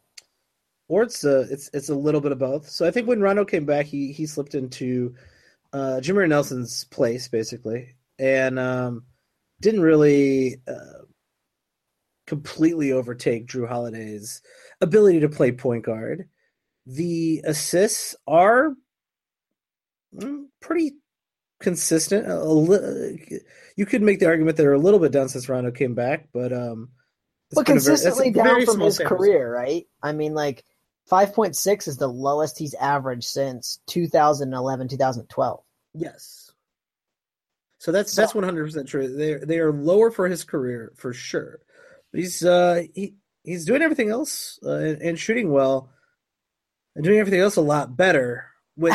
[0.87, 2.69] Or it's a, it's it's a little bit of both.
[2.69, 5.15] So I think when Rondo came back, he he slipped into
[5.71, 9.05] uh, Jameer Nelson's place basically, and um,
[9.61, 11.03] didn't really uh,
[12.27, 14.41] completely overtake Jrue Holiday's
[14.81, 16.29] ability to play point guard.
[16.85, 18.75] The assists are
[20.13, 20.93] mm, pretty
[21.61, 22.27] consistent.
[22.27, 23.39] A, li-
[23.77, 26.27] you could make the argument that they're a little bit down since Rondo came back,
[26.33, 26.89] but um,
[27.51, 29.85] but consistently very, down from his career, right?
[30.01, 30.63] I mean, like
[31.07, 35.63] five point six is the lowest he's averaged since 2011, 2012.
[35.93, 36.51] Yes.
[37.83, 39.13] So that's so, that's one hundred percent true.
[39.13, 41.59] They they are lower for his career for sure,
[42.11, 45.89] but he's uh he he's doing everything else uh, and, and, shooting well,
[46.95, 48.45] and doing everything else a lot better.
[48.75, 48.93] Which,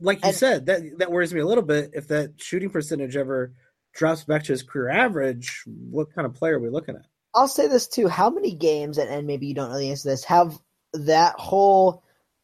[0.00, 1.90] like you and, said, that that worries me a little bit.
[1.92, 3.52] If that shooting percentage ever
[3.94, 7.04] drops back to his career average, what kind of player are we looking at?
[7.34, 10.04] I'll say this too: How many games, and, and maybe you don't know the answer
[10.04, 10.58] to this, have
[10.92, 12.02] that whole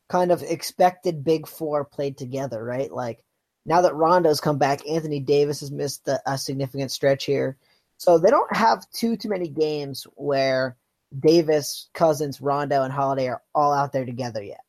[0.09, 2.63] kind of expected big four played together?
[2.63, 3.23] Right, like
[3.67, 7.57] now that Rondo's come back, Anthony Davis has missed a, a significant stretch here.
[7.97, 10.77] So they don't have too too many games where
[11.19, 14.61] Davis, Cousins, Rondo, and Holiday are all out there together yet.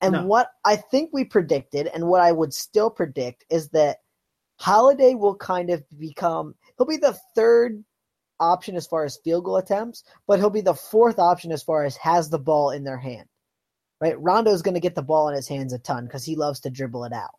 [0.00, 0.26] And no.
[0.26, 3.98] what I think we predicted, and what I would still predict, is that
[4.56, 7.84] Holiday will kind of become he'll be the third
[8.40, 11.84] option as far as field goal attempts, but he'll be the fourth option as far
[11.84, 13.28] as has the ball in their hand.
[14.00, 14.18] Right?
[14.18, 16.70] Rondo's going to get the ball in his hands a ton because he loves to
[16.70, 17.34] dribble it out.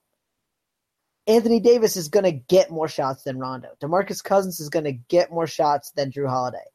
[1.28, 3.70] Anthony Davis is going to get more shots than Rondo.
[3.82, 6.66] DeMarcus Cousins is going to get more shots than Jrue Holiday.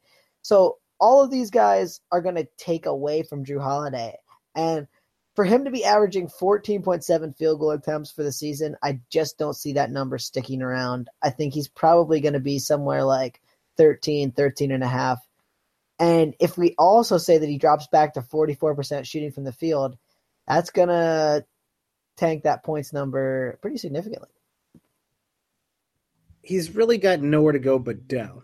[0.41, 4.17] So all of these guys are going to take away from Jrue Holiday.
[4.55, 4.87] And
[5.35, 9.55] for him to be averaging 14.7 field goal attempts for the season, I just don't
[9.55, 11.09] see that number sticking around.
[11.21, 13.39] I think he's probably going to be somewhere like
[13.77, 15.19] 13, 13 and a half.
[15.99, 19.97] And if we also say that he drops back to 44% shooting from the field,
[20.47, 21.45] that's going to
[22.17, 24.29] tank that points number pretty significantly
[26.47, 28.41] he's really got nowhere to go but down.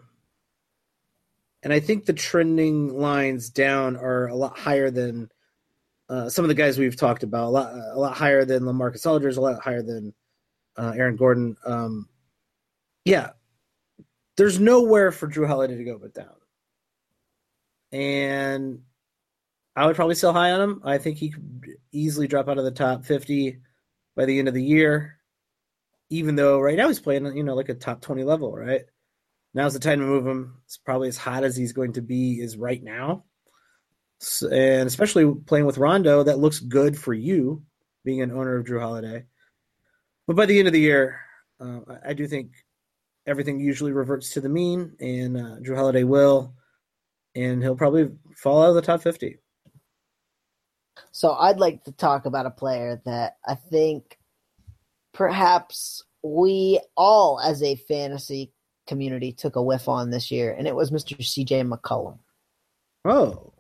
[1.63, 5.31] And I think the trending lines down are a lot higher than
[6.09, 7.45] uh, some of the guys we've talked about.
[7.45, 10.13] A lot, a lot higher than Lamarcus Aldridge, a lot higher than
[10.75, 11.55] uh, Aaron Gordon.
[11.65, 12.09] Um,
[13.05, 13.29] yeah,
[14.37, 16.35] there's nowhere for Jrue Holiday to go but down.
[17.91, 18.81] And
[19.75, 20.81] I would probably sell high on him.
[20.83, 23.59] I think he could easily drop out of the top 50
[24.15, 25.19] by the end of the year
[26.13, 28.83] even though right now he's playing, you know, like a top 20 level, right?
[29.55, 30.57] Now's the time to move him.
[30.65, 33.23] It's probably as hot as he's going to be is right now.
[34.43, 37.63] And especially playing with Rondo, that looks good for you
[38.05, 39.25] being an owner of Jrue Holiday.
[40.27, 41.19] But by the end of the year,
[41.59, 42.51] uh, I do think
[43.25, 46.53] everything usually reverts to the mean, and uh, Jrue Holiday will,
[47.35, 49.37] and he'll probably fall out of the top 50.
[51.11, 54.17] So I'd like to talk about a player that I think
[55.13, 58.51] perhaps we all, as a fantasy
[58.87, 61.17] community, took a whiff on this year, and it was Mr.
[61.17, 62.19] CJ McCollum.
[63.05, 63.53] Oh.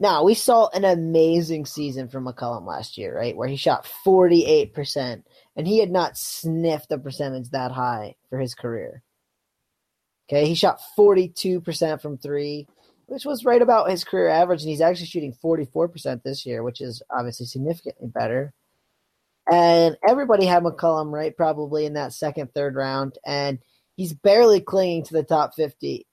[0.00, 3.36] Now, we saw an amazing season from McCollum last year, right?
[3.36, 5.22] Where he shot 48%,
[5.56, 9.02] and he had not sniffed a percentage that high for his career.
[10.28, 12.66] Okay, he shot 42% from three,
[13.06, 16.80] which was right about his career average, and he's actually shooting 44% this year, which
[16.80, 18.52] is obviously significantly better.
[19.50, 23.18] And everybody had McCollum right probably in that second, third round.
[23.26, 23.58] And
[23.96, 26.06] he's barely clinging to the top 50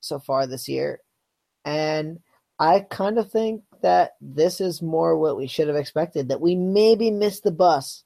[0.00, 1.00] so far this year.
[1.64, 2.20] And
[2.58, 6.54] I kind of think that this is more what we should have expected, that we
[6.54, 8.03] maybe missed the bus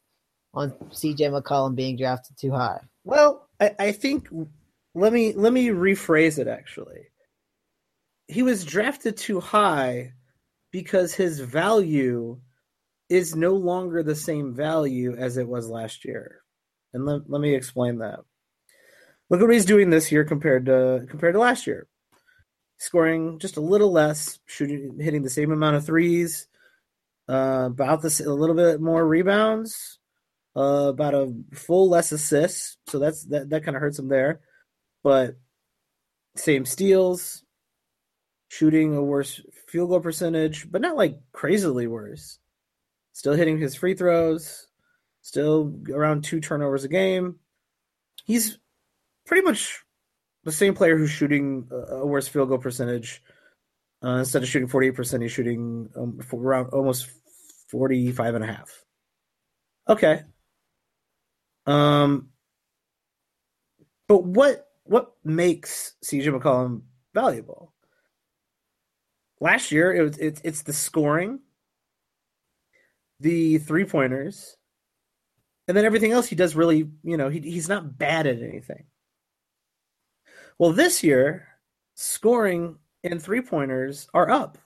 [0.59, 2.81] on CJ McCollum being drafted too high.
[3.05, 4.29] Well, I, I think
[4.95, 7.09] let me let me rephrase it actually.
[8.27, 10.13] He was drafted too high
[10.71, 12.41] because his value
[13.09, 16.43] is no longer the same value as it was last year.
[16.93, 18.21] And let, let me explain that.
[19.31, 21.87] Look at what he's doing this year compared to compared to last year.
[22.79, 26.49] Scoring just a little less, shooting hitting the same amount of threes,
[27.29, 29.98] uh, about this a little bit more rebounds,
[30.57, 32.77] uh, about a full less assists.
[32.89, 34.41] So that's that that kind of hurts him there.
[35.03, 35.37] But
[36.37, 37.45] same steals,
[38.49, 42.39] shooting a worse field goal percentage, but not like crazily worse
[43.19, 44.69] still hitting his free throws,
[45.23, 47.35] still around two turnovers a game.
[48.25, 48.59] He's
[49.27, 49.83] pretty much
[50.45, 53.21] the same player who's shooting a worse field goal percentage
[54.01, 57.09] Uh, instead of shooting 48%, he's shooting um, around almost
[57.69, 58.85] 45 and a half.
[59.89, 60.23] Okay.
[61.69, 62.31] Um,
[64.09, 66.81] but what what makes CJ McCollum
[67.14, 67.75] valuable?
[69.39, 71.41] Last year, it was it's it's the scoring,
[73.21, 74.57] the three pointers,
[75.69, 78.85] and then everything else he does really, you know, he he's not bad at anything.
[80.59, 81.49] Well, this year,
[81.95, 84.57] scoring and three pointers are up.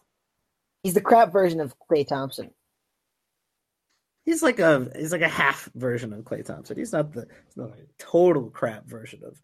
[0.85, 2.53] He's the crap version of Klay Thompson.
[4.25, 6.77] He's like a he's like a half version of Klay Thompson.
[6.77, 9.41] He's not the he's not total crap version of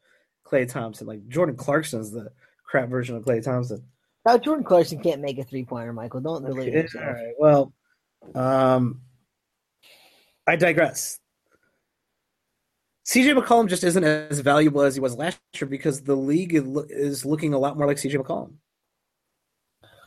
[0.46, 1.06] Klay Thompson.
[1.06, 2.30] Like Jordan Clarkson's the
[2.64, 3.84] crap version of Klay Thompson.
[4.24, 6.20] Now Jordan Clarkson can't make a three pointer, Michael.
[6.20, 6.86] Don't believe okay.
[6.98, 7.34] All right.
[7.38, 7.72] Well,
[8.34, 9.00] um,
[10.46, 11.18] I digress.
[13.06, 17.24] CJ McCollum just isn't as valuable as he was last year because the league is
[17.24, 18.52] looking a lot more like CJ McCollum.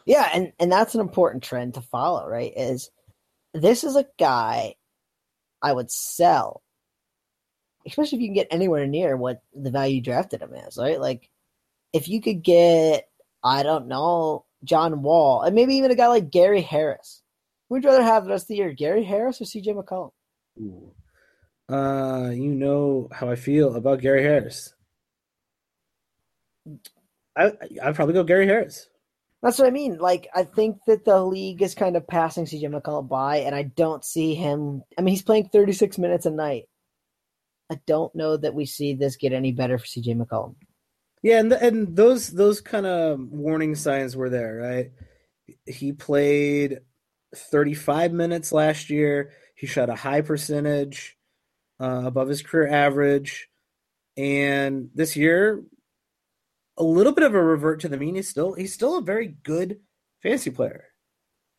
[0.05, 2.53] Yeah, and and that's an important trend to follow, right?
[2.55, 2.91] Is
[3.53, 4.75] this is a guy
[5.61, 6.61] I would sell,
[7.85, 10.99] especially if you can get anywhere near what the value you drafted him as, right?
[10.99, 11.29] Like
[11.93, 13.07] if you could get,
[13.43, 17.21] I don't know, John Wall, and maybe even a guy like Gary Harris.
[17.69, 20.11] You rather have the rest of the year, Gary Harris or CJ McCollum?
[20.59, 20.91] Ooh.
[21.73, 24.73] Uh, you know how I feel about Gary Harris.
[27.37, 28.89] I I'd probably go Gary Harris.
[29.41, 29.97] That's what I mean.
[29.97, 33.63] Like I think that the league is kind of passing CJ McCollum by, and I
[33.63, 34.83] don't see him.
[34.97, 36.65] I mean, he's playing 36 minutes a night.
[37.71, 40.55] I don't know that we see this get any better for CJ McCollum.
[41.23, 44.91] Yeah, and the, and those those kind of warning signs were there, right?
[45.65, 46.79] He played
[47.35, 49.31] 35 minutes last year.
[49.55, 51.17] He shot a high percentage
[51.79, 53.49] uh, above his career average.
[54.17, 55.63] And this year,
[56.81, 58.15] a little bit of a revert to the mean.
[58.15, 59.79] He's still he's still a very good
[60.23, 60.85] fantasy player.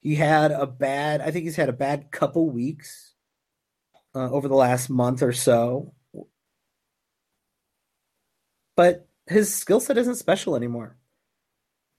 [0.00, 3.14] He had a bad, I think he's had a bad couple weeks
[4.16, 5.94] uh, over the last month or so,
[8.76, 10.96] but his skill set isn't special anymore,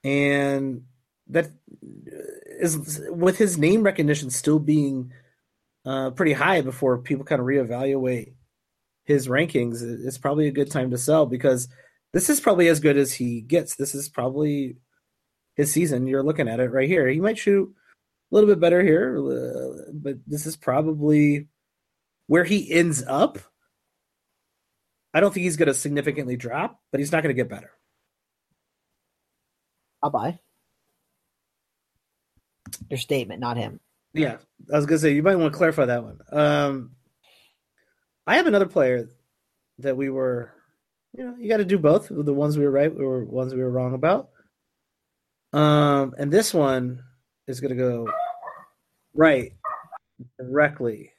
[0.04, 0.84] and
[1.28, 1.50] that
[1.82, 5.14] is with his name recognition still being
[5.86, 8.34] uh, pretty high before people kind of reevaluate
[9.06, 11.68] his rankings, it's probably a good time to sell because
[12.14, 13.76] this is probably as good as he gets.
[13.76, 14.78] This is probably
[15.56, 16.08] his season.
[16.08, 17.08] You're looking at it right here.
[17.08, 17.74] He might shoot
[18.32, 21.48] a little bit better here, uh, but this is probably
[22.28, 23.40] where he ends up.
[25.14, 27.72] I don't think he's going to significantly drop, but he's not going to get better.
[30.02, 30.40] I'll buy
[32.90, 33.80] your statement, not him.
[34.14, 34.38] Yeah,
[34.72, 36.20] I was gonna say you might want to clarify that one.
[36.32, 36.92] Um,
[38.28, 39.10] I have another player
[39.80, 40.52] that we were,
[41.14, 42.08] you know, you got to do both.
[42.10, 44.30] The ones we were right, we were ones we were wrong about.
[45.54, 47.04] Um, and this one
[47.48, 48.10] is gonna go
[49.14, 49.54] right
[50.40, 51.12] directly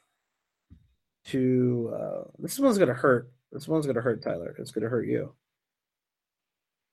[1.27, 1.93] to.
[1.95, 3.31] Uh, this one's gonna hurt.
[3.53, 4.53] This one's gonna hurt Tyler.
[4.59, 5.33] It's gonna hurt you.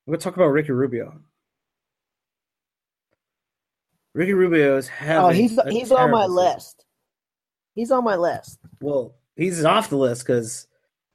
[0.07, 1.21] I'm gonna talk about Ricky Rubio.
[4.15, 5.25] Ricky Rubio is having.
[5.25, 6.37] Oh, he's he's on my season.
[6.37, 6.85] list.
[7.75, 8.61] He's on my list.
[8.81, 10.69] Well, he's off the list because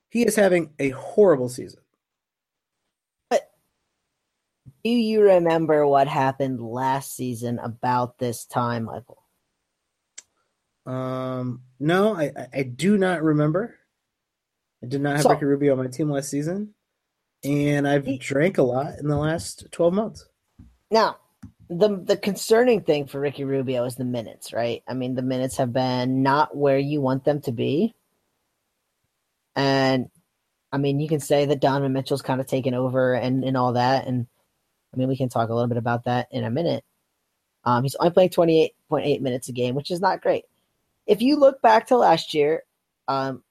[0.09, 1.81] he is having a horrible season.
[3.29, 3.49] But
[4.83, 9.23] do you remember what happened last season about this time, Michael?
[10.85, 13.75] Um, no, I I do not remember.
[14.81, 16.73] I did not have so, Ricky Rubio on my team last season,
[17.43, 20.25] and I've he, drank a lot in the last twelve months.
[20.89, 21.17] Now,
[21.69, 24.81] the the concerning thing for Ricky Rubio is the minutes, right?
[24.87, 27.93] I mean, the minutes have been not where you want them to be.
[29.57, 30.09] And
[30.71, 33.73] I mean, you can say that Donovan Mitchell's kind of taken over and, and all
[33.73, 34.07] that.
[34.07, 34.27] And
[34.93, 36.85] I mean, we can talk a little bit about that in a minute.
[37.65, 40.45] Um, he's only playing 28.8 minutes a game, which is not great.
[41.07, 42.63] If you look back to last year,
[43.07, 43.43] um,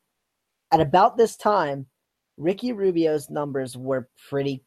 [0.70, 1.86] at about this time,
[2.36, 4.62] Ricky Rubio's numbers were pretty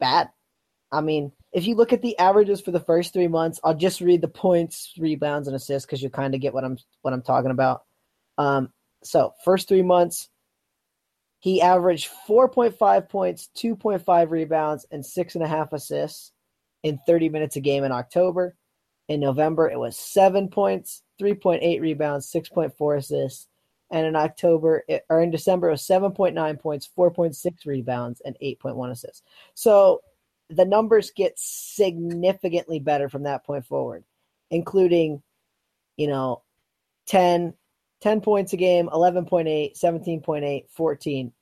[0.00, 0.30] bad.
[0.90, 4.00] I mean, if you look at the averages for the first three months, I'll just
[4.00, 7.22] read the points, rebounds, and assists because you kind of get what I'm what I'm
[7.22, 7.82] talking about.
[8.38, 10.28] Um, so first three months,
[11.40, 16.32] he averaged 4.5 points, 2.5 rebounds, and six and a half assists
[16.82, 18.56] in 30 minutes a game in October.
[19.08, 23.46] In November, it was seven points, 3.8 rebounds, 6.4 assists.
[23.90, 28.90] And in October, it, or in December, it was 7.9 points, 4.6 rebounds, and 8.1
[28.90, 29.22] assists.
[29.54, 30.02] So
[30.50, 34.04] the numbers get significantly better from that point forward,
[34.50, 35.22] including,
[35.96, 36.42] you know,
[37.06, 37.54] 10,
[38.00, 41.32] 10 points a game, 11.8, 17.8, 14,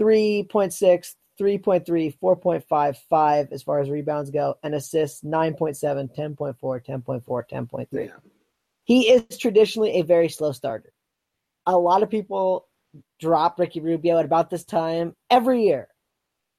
[0.00, 7.86] 3.6, 3.3, 4.55 as far as rebounds go, and assists 9.7, 10.4, 10.4, 10.3.
[7.92, 8.08] Yeah.
[8.84, 10.92] He is traditionally a very slow starter.
[11.66, 12.68] A lot of people
[13.18, 15.88] drop Ricky Rubio at about this time every year.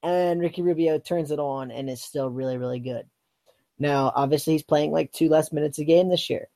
[0.02, 3.06] And Ricky Rubio turns it on and is still really, really good.
[3.78, 6.48] Now, obviously, he's playing like two less minutes a game this year.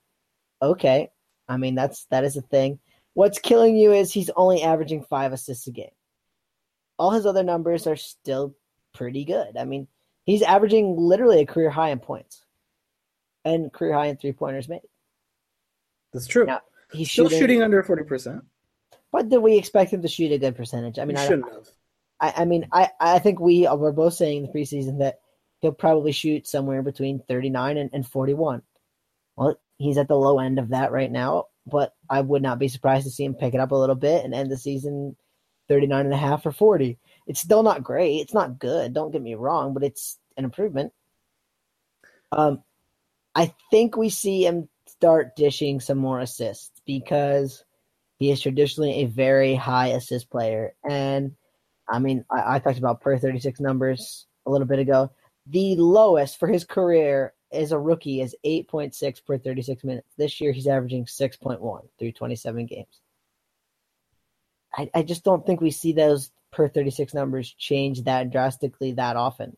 [0.62, 1.10] Okay.
[1.50, 2.80] I mean, that's that is a thing.
[3.16, 5.89] What's killing you is he's only averaging five assists a game.
[6.97, 8.56] All his other numbers are still
[8.93, 9.58] pretty good.
[9.58, 9.88] I mean,
[10.26, 12.45] he's averaging literally a career high in points
[13.43, 14.82] and career high in three pointers made.
[16.14, 16.45] That's true.
[16.45, 18.43] Now, he's Still shooting, shooting under forty percent.
[19.12, 21.00] but did we expect him to shoot a good percentage?
[21.00, 21.68] I mean, He I, shouldn't have.
[22.20, 25.20] I, I mean, I, I think we were both saying in the preseason that
[25.62, 28.62] he'll probably shoot somewhere between 39 and, and 41.
[29.36, 32.68] Well, he's at the low end of that right now, but I would not be
[32.68, 35.16] surprised to see him pick it up a little bit and end the season
[35.70, 37.00] 39 and a half or 40.
[37.26, 38.18] It's still not great.
[38.18, 38.94] It's not good.
[38.94, 40.92] Don't get me wrong, but it's an improvement.
[42.32, 42.64] Um,
[43.34, 47.64] I think we see him start dishing some more assists because
[48.18, 50.74] he is traditionally a very high assist player.
[50.88, 51.36] And
[51.88, 55.12] I mean, I, I talked about per 36 numbers a little bit ago.
[55.48, 60.08] The lowest for his career as a rookie is 8.6 per 36 minutes.
[60.18, 63.02] This year, he's averaging 6.1 through 27 games.
[64.76, 69.16] I, I just don't think we see those per 36 numbers change that drastically that
[69.16, 69.58] often.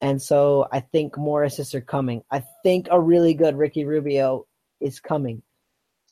[0.00, 2.22] And so I think more assists are coming.
[2.30, 4.46] I think a really good Ricky Rubio
[4.80, 5.42] is coming.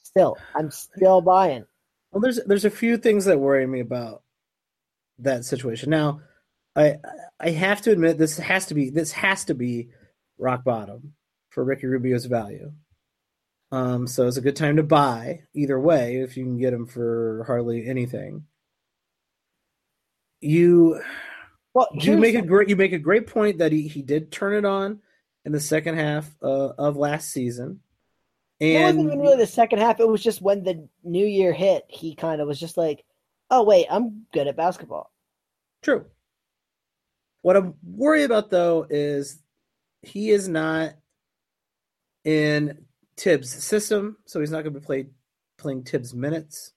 [0.03, 1.67] Still, I'm still buying.
[2.11, 4.23] Well, there's there's a few things that worry me about
[5.19, 5.91] that situation.
[5.91, 6.21] Now,
[6.77, 6.97] I
[7.41, 9.89] I have to admit this has to be this has to be
[10.43, 11.15] rock bottom
[11.51, 12.73] for Ricky Rubio's value.
[13.71, 16.87] Um, so it's a good time to buy either way if you can get him
[16.87, 18.45] for hardly anything.
[20.41, 21.01] You
[21.73, 24.57] Well, you make a great you make a great point that he, he did turn
[24.57, 25.01] it on
[25.45, 27.81] in the second half uh, of last season.
[28.61, 29.99] It wasn't even really the second half.
[29.99, 33.05] It was just when the new year hit, he kind of was just like,
[33.51, 35.11] "Oh wait, I'm good at basketball."
[35.83, 36.05] True.
[37.41, 39.42] What I'm worried about though is
[40.03, 40.95] he is not
[42.25, 42.85] in
[43.17, 45.11] Thibs' system, so he's not going to be played
[45.59, 46.73] playing Thibs minutes.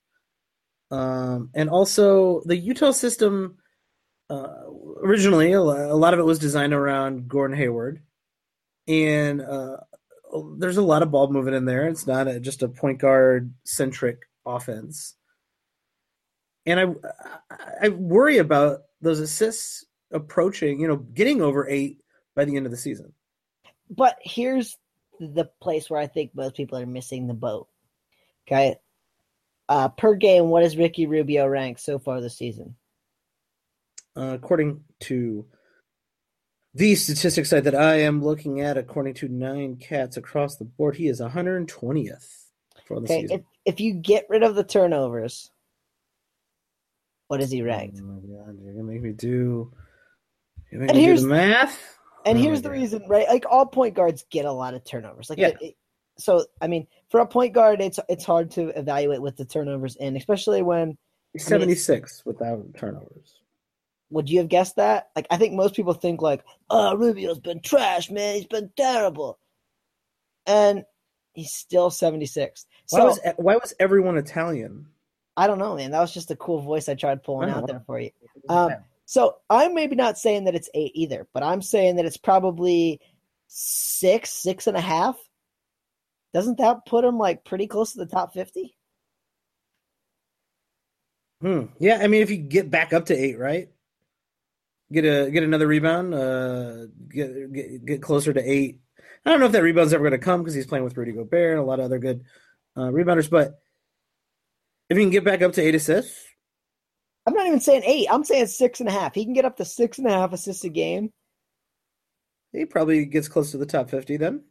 [0.90, 3.58] Um, and also the Utah system
[4.30, 4.62] uh,
[5.02, 8.02] originally a lot of it was designed around Gordon Hayward,
[8.88, 9.76] and uh,
[10.58, 11.88] there's a lot of ball movement in there.
[11.88, 15.14] It's not a, just a point guard centric offense,
[16.64, 16.86] and I
[17.82, 21.98] I worry about those assists approaching, you know, getting over eight
[22.34, 23.12] by the end of the season.
[23.90, 24.76] But here's
[25.20, 27.68] the place where I think most people are missing the boat.
[28.48, 28.76] Okay,
[29.68, 32.76] uh, per game, what is Ricky Rubio ranked so far this season?
[34.16, 35.46] Uh, according to
[36.74, 40.96] the statistics site that I am looking at, according to nine cats across the board,
[40.96, 42.44] he is 120th
[42.86, 43.30] for the Okay, season.
[43.30, 45.50] if if you get rid of the turnovers,
[47.28, 48.00] what is he ranked?
[48.00, 49.72] Oh my god, you're gonna make me do.
[50.70, 51.95] You're And gonna do the math.
[52.26, 53.26] And Oh here's the reason, right?
[53.28, 55.30] Like all point guards get a lot of turnovers.
[55.30, 55.48] Like, Yeah.
[55.48, 55.76] it- it-
[56.18, 59.96] so I mean, for a point guard, it's it's hard to evaluate with the turnovers
[59.96, 60.98] in, especially when
[61.32, 63.40] He's I mean, 76 without turnovers.
[64.10, 65.10] would you have guessed that?
[65.14, 68.36] Like, I think most people think like, "Oh, Rubio's been trash, man.
[68.36, 69.38] He's been terrible,"
[70.46, 70.84] and
[71.34, 72.66] he's still seventy six.
[72.90, 74.86] Why So was why was everyone Italian?
[75.36, 75.90] I don't know, man.
[75.90, 78.10] That was just a cool voice I tried pulling I out there for you.
[78.48, 78.72] Um,
[79.06, 83.00] So I'm maybe not saying that it's eight either, but I'm saying that it's probably
[83.46, 85.16] six, six and a half.
[86.34, 88.76] Doesn't that put him like pretty close to the top fifty?
[91.40, 91.66] Hmm.
[91.78, 93.68] Yeah, I mean, if you get back up to eight, right?
[94.92, 96.12] Get a get another rebound.
[96.12, 98.80] Uh, get get, get closer to eight.
[99.24, 101.12] I don't know if that rebound's ever going to come because he's playing with Rudy
[101.12, 102.24] Gobert and a lot of other good
[102.76, 103.30] uh, rebounders.
[103.30, 103.60] But
[104.90, 106.25] if you can get back up to eight assists,
[107.26, 108.06] I'm not even saying eight.
[108.10, 109.14] I'm saying six and a half.
[109.14, 111.10] He can get up to six and a half assists a game,
[112.56, 114.16] he probably gets close to the top fifty.
[114.16, 114.44] Then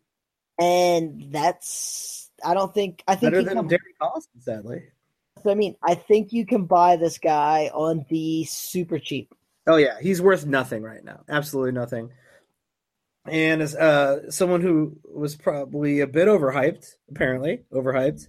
[0.59, 4.83] and that's I don't think I think better than can, Derrick Collison, sadly.
[5.45, 9.33] I mean I think you can buy this guy on the super cheap.
[9.67, 11.21] Oh yeah, he's worth nothing right now.
[11.27, 12.11] Absolutely nothing.
[13.27, 18.27] And as uh, someone who was probably a bit overhyped, apparently overhyped,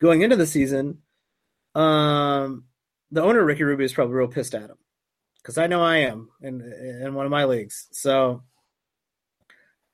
[0.00, 0.98] going into the season,
[1.76, 2.64] um,
[3.12, 4.78] the owner Ricky Rubio is probably real pissed at him
[5.36, 7.86] because I know I am in in one of my leagues.
[7.92, 8.42] So,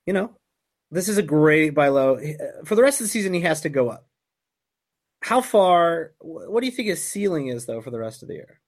[0.06, 0.36] you know,
[0.90, 2.18] this is a great buy low
[2.64, 3.34] for the rest of the season.
[3.34, 4.06] He has to go up.
[5.20, 6.12] How far?
[6.20, 8.60] What do you think his ceiling is though for the rest of the year?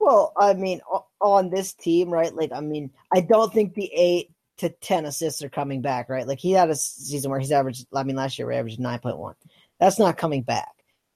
[0.00, 0.80] Well, I mean,
[1.20, 2.34] on this team, right?
[2.34, 6.26] Like, I mean, I don't think the eight to ten assists are coming back, right?
[6.26, 7.86] Like he had a season where he's averaged.
[7.94, 9.36] I mean, last year we averaged nine point one.
[9.78, 10.73] That's not coming back.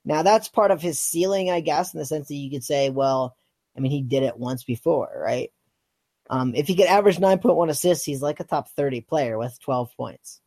[0.09, 2.89] Now that's part of his ceiling, I guess, in the sense that you could say,
[2.89, 3.37] well,
[3.77, 5.53] I mean, he did it once before, right?
[6.31, 9.37] Um, if he could average nine point one assists, he's like a top thirty player
[9.37, 10.41] with twelve points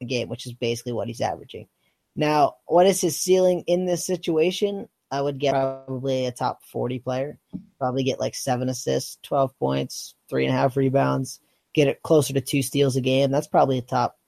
[0.00, 1.68] a game, which is basically what he's averaging.
[2.16, 4.88] Now, what is his ceiling in this situation?
[5.12, 7.38] I would get probably a top 40 player.
[7.78, 11.40] Probably get like seven assists, 12 points, three and a half rebounds,
[11.74, 13.30] get it closer to two steals a game.
[13.30, 14.18] That's probably a top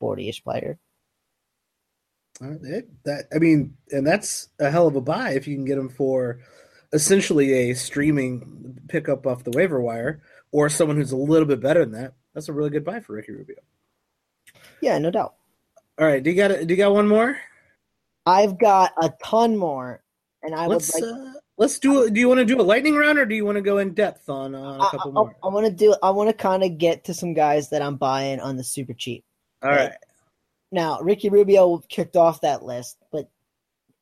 [0.00, 0.78] 40 ish player.
[2.40, 5.64] Uh, it, that I mean, and that's a hell of a buy if you can
[5.64, 6.40] get him for
[6.92, 10.22] essentially a streaming pickup off the waiver wire
[10.52, 12.14] or someone who's a little bit better than that.
[12.34, 13.56] That's a really good buy for Ricky Rubio.
[14.80, 15.34] Yeah, no doubt.
[15.98, 17.38] All right, do you got do you got one more?
[18.24, 20.02] I've got a ton more,
[20.42, 21.12] and I let's, would like.
[21.12, 22.08] Uh, let's do.
[22.08, 23.94] Do you want to do a lightning round, or do you want to go in
[23.94, 25.36] depth on, on a couple I, more?
[25.42, 25.96] I, I want to do.
[26.02, 28.92] I want to kind of get to some guys that I'm buying on the super
[28.92, 29.24] cheap.
[29.62, 29.92] All right.
[30.70, 33.30] Now, Ricky Rubio kicked off that list, but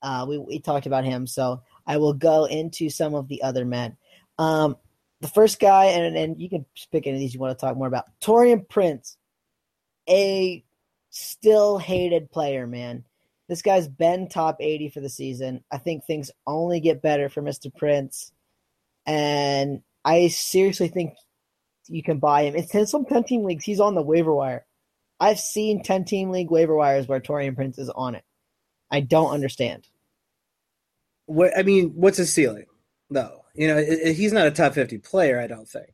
[0.03, 3.65] uh, we we talked about him, so I will go into some of the other
[3.65, 3.97] men.
[4.39, 4.77] Um,
[5.21, 7.77] the first guy, and and you can pick any of these you want to talk
[7.77, 8.07] more about.
[8.21, 9.17] Taurean Prince,
[10.09, 10.65] a
[11.11, 13.05] still hated player, man.
[13.49, 15.63] This guy's been top 80 for the season.
[15.71, 17.75] I think things only get better for Mr.
[17.75, 18.33] Prince.
[19.07, 21.15] And I seriously think
[21.87, 22.57] you can buy him.
[22.57, 23.65] It's in some 10 team leagues.
[23.65, 24.66] He's on the waiver wire.
[25.19, 28.25] I've seen 10 team league waiver wires where Taurean Prince is on it.
[28.91, 29.89] I don't understand.
[31.27, 32.67] What I mean, what's his ceiling?
[33.11, 35.93] No, you know, he's not a top 50 player, I don't think.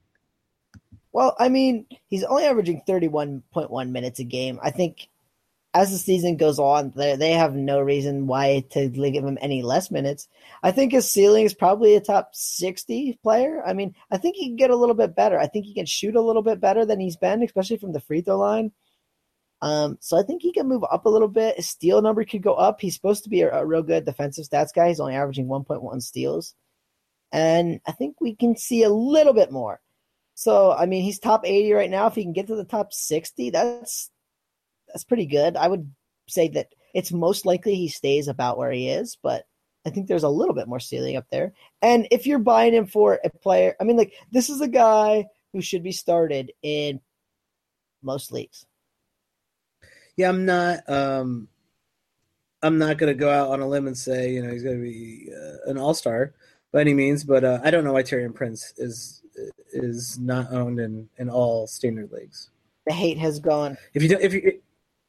[1.12, 4.58] Well, I mean, he's only averaging 31.1 minutes a game.
[4.62, 5.08] I think
[5.74, 9.62] as the season goes on, they they have no reason why to give him any
[9.62, 10.28] less minutes.
[10.62, 13.62] I think his ceiling is probably a top sixty player.
[13.64, 15.38] I mean, I think he can get a little bit better.
[15.38, 18.00] I think he can shoot a little bit better than he's been, especially from the
[18.00, 18.72] free throw line.
[19.62, 21.56] Um, so I think he can move up a little bit.
[21.56, 22.80] His steal number could go up.
[22.80, 24.88] He's supposed to be a, a real good defensive stats guy.
[24.88, 26.54] He's only averaging one point one steals,
[27.30, 29.80] and I think we can see a little bit more.
[30.34, 32.08] So I mean, he's top eighty right now.
[32.08, 34.10] If he can get to the top sixty, that's
[34.88, 35.56] that's pretty good.
[35.56, 35.90] I would
[36.28, 39.44] say that it's most likely he stays about where he is, but
[39.86, 41.52] I think there's a little bit more ceiling up there.
[41.80, 45.26] And if you're buying him for a player, I mean, like this is a guy
[45.52, 47.00] who should be started in
[48.02, 48.66] most leagues.
[50.16, 50.88] Yeah, I'm not.
[50.88, 51.48] Um,
[52.62, 54.76] I'm not going to go out on a limb and say you know he's going
[54.76, 56.34] to be uh, an all star
[56.72, 59.22] by any means, but uh, I don't know why Taurean Prince is
[59.72, 62.50] is not owned in in all standard leagues.
[62.86, 63.76] The hate has gone.
[63.94, 64.60] If you don't, if you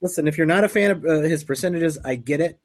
[0.02, 2.60] listen, if you're not a fan of uh, his percentages, I get it.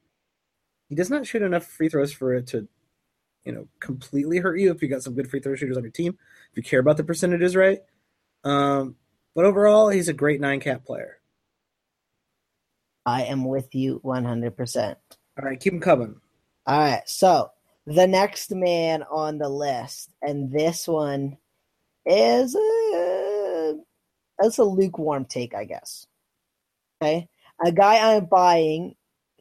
[0.87, 2.67] He does not shoot enough free throws for it to,
[3.43, 4.71] you know, completely hurt you.
[4.71, 6.17] If you got some good free throw shooters on your team,
[6.51, 7.79] if you care about the percentages, right?
[8.43, 8.95] Um,
[9.35, 11.18] but overall, he's a great nine cat player.
[13.05, 14.95] I am with you 100%.
[15.37, 16.15] All right, keep them coming.
[16.65, 17.51] All right, so
[17.85, 21.37] the next man on the list, and this one
[22.05, 23.75] is a,
[24.39, 26.05] it's a lukewarm take, I guess.
[27.01, 27.27] Okay,
[27.65, 28.95] a guy I'm buying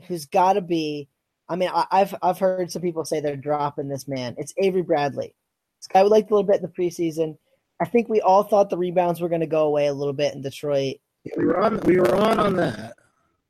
[0.06, 1.08] who's got to be.
[1.48, 4.34] I mean, I, have I've heard some people say they're dropping this man.
[4.38, 5.34] It's Avery Bradley.
[5.80, 7.36] This guy we liked a little bit in the preseason.
[7.80, 10.34] I think we all thought the rebounds were going to go away a little bit
[10.34, 10.96] in Detroit.
[11.24, 11.80] Yeah, we were on.
[11.80, 12.94] We were on on that.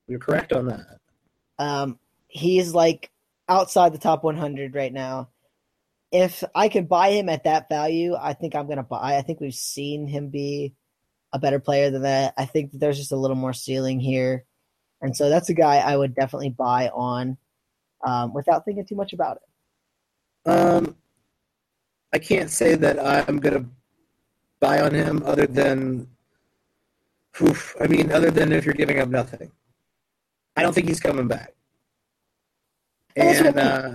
[0.08, 0.98] We were correct on that.
[1.58, 1.98] Um,
[2.28, 3.10] he's like
[3.48, 5.28] outside the top 100 right now.
[6.10, 9.16] If I can buy him at that value, I think I'm going to buy.
[9.16, 10.74] I think we've seen him be
[11.32, 12.32] a better player than that.
[12.38, 14.46] I think that there's just a little more ceiling here.
[15.02, 17.36] And so that's a guy I would definitely buy on
[18.06, 20.50] um, without thinking too much about it.
[20.50, 20.96] Um,
[22.12, 23.68] I can't say that I'm going to
[24.60, 26.08] buy on him other than,
[27.42, 29.52] oof, I mean, other than if you're giving up nothing.
[30.58, 31.54] I don't think he's coming back.
[33.14, 33.90] And uh,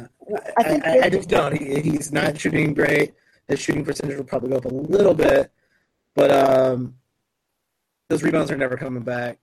[0.57, 1.57] I, I, I, just don't.
[1.57, 3.13] He, he's not shooting great.
[3.49, 5.51] His shooting percentage will probably go up a little bit,
[6.15, 6.95] but um,
[8.07, 9.39] those rebounds are never coming back.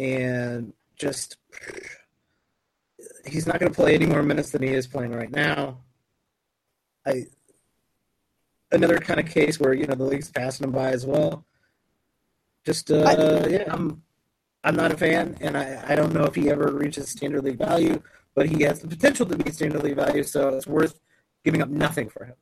[0.00, 1.36] And just
[3.24, 5.78] he's not going to play any more minutes than he is playing right now.
[7.06, 7.26] I
[8.72, 11.44] another kind of case where you know the league's passing him by as well.
[12.66, 14.02] Just uh, I, yeah, I'm
[14.64, 17.58] I'm not a fan, and I, I don't know if he ever reaches standard league
[17.58, 18.02] value,
[18.34, 20.98] but he has the potential to be standard league value, so it's worth
[21.44, 22.34] giving up nothing for him.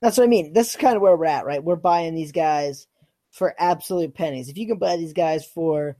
[0.00, 0.52] That's what I mean.
[0.52, 1.64] This is kind of where we're at, right?
[1.64, 2.86] We're buying these guys
[3.32, 4.48] for absolute pennies.
[4.48, 5.96] If you can buy these guys for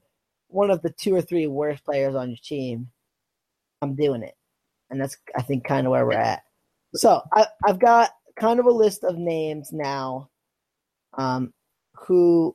[0.49, 2.89] one of the two or three worst players on your team,
[3.83, 4.35] I'm doing it.
[4.91, 6.43] And that's, I think, kind of where we're at.
[6.95, 10.31] So I, have got kind of a list of names now
[11.15, 11.53] um,
[11.95, 12.55] who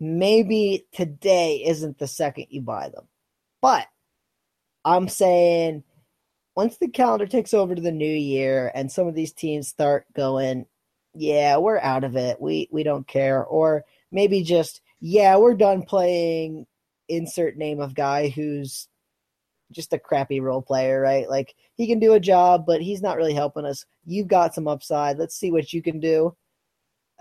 [0.00, 3.06] maybe today isn't the second you buy them.
[3.60, 3.86] But
[4.84, 5.84] I'm saying
[6.54, 10.06] once the calendar takes over to the new year and some of these teams start
[10.14, 10.66] going,
[11.14, 12.40] yeah, we're out of it.
[12.40, 13.44] We we don't care.
[13.44, 16.66] Or maybe just, yeah, we're done playing
[17.08, 18.88] insert name of guy who's
[19.70, 21.28] just a crappy role player, right?
[21.28, 23.84] Like he can do a job, but he's not really helping us.
[24.04, 25.18] You've got some upside.
[25.18, 26.36] Let's see what you can do.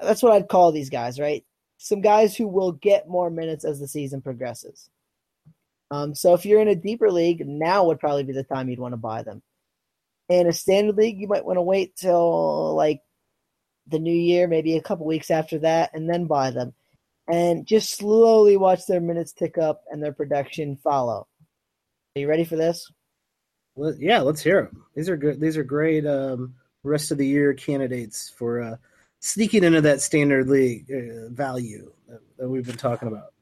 [0.01, 1.43] That's what I'd call these guys, right?
[1.77, 4.89] Some guys who will get more minutes as the season progresses.
[5.91, 8.79] Um, so if you're in a deeper league, now would probably be the time you'd
[8.79, 9.41] want to buy them.
[10.29, 13.01] In a standard league, you might want to wait till like
[13.87, 16.73] the new year, maybe a couple weeks after that, and then buy them.
[17.29, 21.27] And just slowly watch their minutes tick up and their production follow.
[22.15, 22.91] Are you ready for this?
[23.75, 24.83] Well, yeah, let's hear them.
[24.95, 25.39] These are good.
[25.39, 28.75] These are great um, rest of the year candidates for uh,
[29.19, 33.33] sneaking into that standard league uh, value that, that we've been talking about.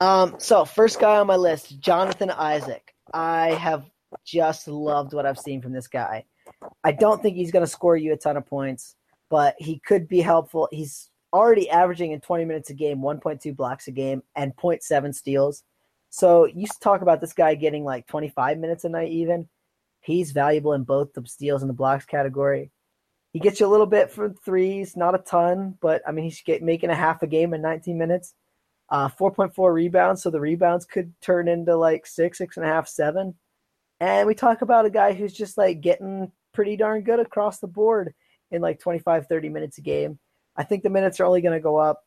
[0.00, 2.94] Um, so first guy on my list, Jonathan Isaac.
[3.12, 3.84] I have
[4.24, 6.24] just loved what I've seen from this guy.
[6.82, 8.96] I don't think he's going to score you a ton of points,
[9.30, 10.68] but he could be helpful.
[10.70, 15.64] He's already averaging in 20 minutes a game, 1.2 blocks a game, and 0.7 steals.
[16.10, 19.48] So you talk about this guy getting like 25 minutes a night, even.
[20.00, 22.70] He's valuable in both the steals and the blocks category.
[23.34, 26.40] He gets you a little bit from threes, not a ton, but I mean he's
[26.40, 28.32] get, making a half a game in 19 minutes.
[28.90, 32.86] Uh, 4.4 rebounds, so the rebounds could turn into like six, six and a half,
[32.86, 33.34] seven.
[33.98, 37.66] And we talk about a guy who's just like getting pretty darn good across the
[37.66, 38.14] board
[38.52, 40.20] in like 25, 30 minutes a game.
[40.56, 42.04] I think the minutes are only going to go up.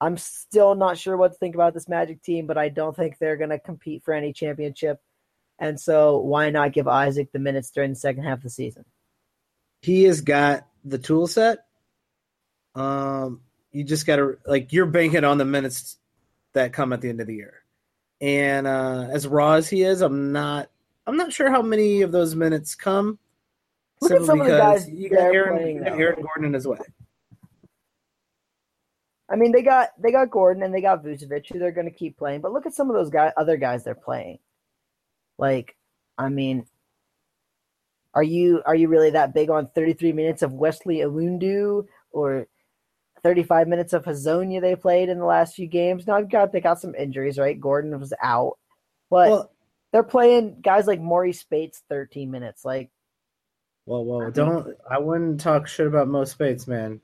[0.00, 3.18] I'm still not sure what to think about this Magic team, but I don't think
[3.18, 4.98] they're going to compete for any championship.
[5.58, 8.86] And so why not give Isaac the minutes during the second half of the season?
[9.84, 11.66] He has got the tool set.
[12.74, 15.98] Um, you just got to like you're banking on the minutes
[16.54, 17.62] that come at the end of the year.
[18.18, 20.70] And uh, as raw as he is, I'm not
[21.06, 23.18] I'm not sure how many of those minutes come.
[24.00, 26.78] Look at some of the guys you got Aaron, got Aaron Gordon in his way.
[29.28, 31.94] I mean, they got they got Gordon and they got Vucevic, who they're going to
[31.94, 32.40] keep playing.
[32.40, 34.38] But look at some of those guys, other guys they're playing.
[35.36, 35.76] Like,
[36.16, 36.66] I mean,
[38.14, 42.46] are you are you really that big on 33 minutes of Wesley Iwundu or
[43.22, 46.06] 35 minutes of Hezonja they played in the last few games?
[46.06, 47.60] Now, I've got they got some injuries, right?
[47.60, 48.58] Gordon was out,
[49.10, 49.50] but well,
[49.92, 52.64] they're playing guys like Marreese Speights 13 minutes.
[52.64, 52.90] Like,
[53.86, 57.00] well, well, don't I wouldn't talk shit about Mo Speights, man.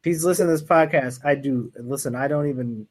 [0.00, 2.14] If he's listening to this podcast, I do listen.
[2.14, 2.86] I don't even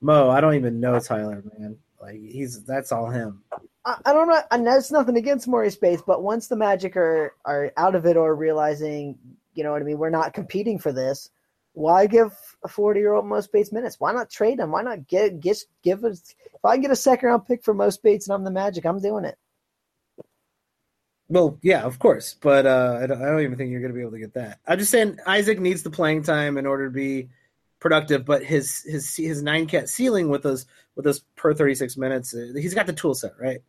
[0.00, 0.30] Mo.
[0.30, 1.76] I don't even know Tyler, man.
[2.00, 3.42] Like he's that's all him.
[3.84, 4.40] I, I don't know.
[4.50, 8.16] And that's nothing against Marreese Speights, but once the Magic are are out of it
[8.16, 9.18] or realizing,
[9.54, 11.30] you know what I mean, we're not competing for this.
[11.74, 12.32] Why give
[12.64, 13.98] a forty year old Mo Speights minutes?
[13.98, 14.72] Why not trade him?
[14.72, 16.34] Why not get get give us?
[16.54, 19.00] If I get a second round pick for Mo Speights and I'm the Magic, I'm
[19.00, 19.36] doing it.
[21.28, 23.94] Well, yeah, of course, but uh, I, don't, I don't even think you're going to
[23.94, 24.58] be able to get that.
[24.66, 27.30] I'm just saying Isaac needs the playing time in order to be
[27.80, 32.34] productive, but his his his nine cat ceiling with those with those per 36 minutes,
[32.34, 33.62] uh, he's got the tool set right,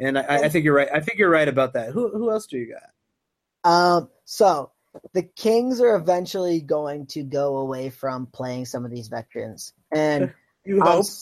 [0.00, 0.88] and I, I think you're right.
[0.92, 1.90] I think you're right about that.
[1.90, 3.70] Who who else do you got?
[3.70, 4.72] Um, so
[5.12, 10.32] the Kings are eventually going to go away from playing some of these veterans, and
[10.64, 11.04] you hope.
[11.04, 11.12] Um,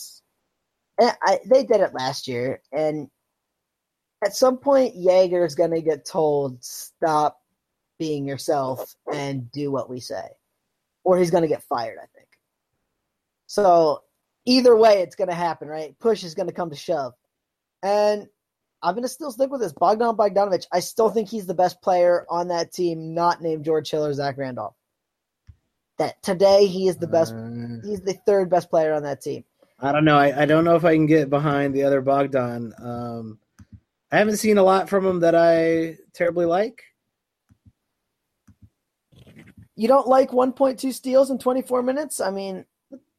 [1.01, 3.09] and I, they did it last year, and
[4.25, 7.41] at some point Joerger is going to get told stop
[7.99, 10.29] being yourself and do what we say,
[11.03, 11.99] or he's going to get fired.
[12.01, 12.29] I think.
[13.47, 14.03] So
[14.47, 15.99] either way, it's going to happen, right?
[15.99, 17.15] Push is going to come to shove,
[17.83, 18.29] and
[18.83, 19.73] I'm going to still stick with this.
[19.73, 23.91] Bogdan Bogdanovic, I still think he's the best player on that team, not named George
[23.91, 24.75] Hill or Zach Randolph.
[25.99, 27.35] That today he is the best.
[27.35, 29.45] Uh, he's the third best player on that team.
[29.81, 30.17] I don't know.
[30.17, 32.73] I, I don't know if I can get behind the other Bogdan.
[32.79, 33.39] Um,
[34.13, 36.85] I haven't seen a lot from him that I terribly like.
[39.75, 42.21] You don't like 1.2 steals in 24 minutes?
[42.21, 42.65] I mean,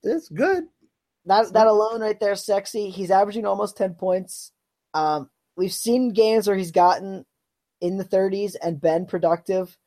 [0.03, 0.65] it's good.
[1.25, 2.89] That that alone right there, sexy.
[2.89, 4.51] He's averaging almost 10 points.
[4.93, 5.29] Um,
[5.59, 7.25] we've seen games where he's gotten
[7.81, 9.77] in the 30s and been productive.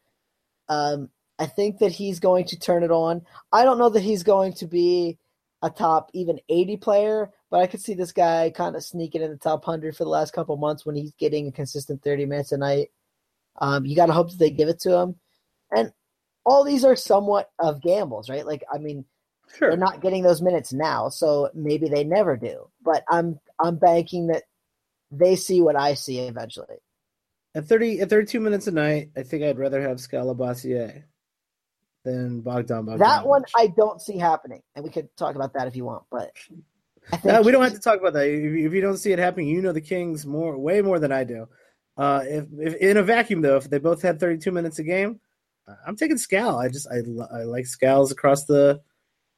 [0.68, 1.08] Um,
[1.38, 3.22] I think that he's going to turn it on.
[3.50, 5.18] I don't know that he's going to be
[5.62, 9.30] a top even 80 player, but I could see this guy kind of sneaking in
[9.30, 12.52] the top 100 for the last couple months when he's getting a consistent 30 minutes
[12.52, 12.90] a night.
[13.58, 15.16] Um, you got to hope that they give it to him.
[15.74, 15.90] And
[16.44, 18.46] all these are somewhat of gambles, right?
[18.46, 19.06] Like, I mean,
[19.56, 19.70] sure.
[19.70, 22.68] they're not getting those minutes now, so maybe they never do.
[22.82, 24.42] But I'm I'm banking that
[25.12, 26.78] they see what I see eventually.
[27.54, 31.04] at thirty at thirty two minutes a night, I think I'd rather have Skal Labissiere
[32.04, 32.98] than Bogdan Bogdanovic.
[32.98, 36.04] That one I don't see happening, and we could talk about that if you want.
[36.10, 36.32] But
[37.24, 38.26] no, we don't have to talk about that.
[38.26, 41.24] If, you don't see it happening, you know the Kings more, way more than I
[41.24, 41.48] do.
[41.96, 45.20] Uh, if, if in a vacuum though, if they both had 32 minutes a game,
[45.86, 46.58] I'm taking Skal.
[46.58, 46.98] I just I,
[47.34, 48.80] I like Skal's across the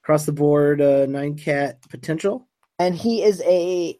[0.02, 2.46] across the board uh, nine cat potential.
[2.78, 3.98] And he is a.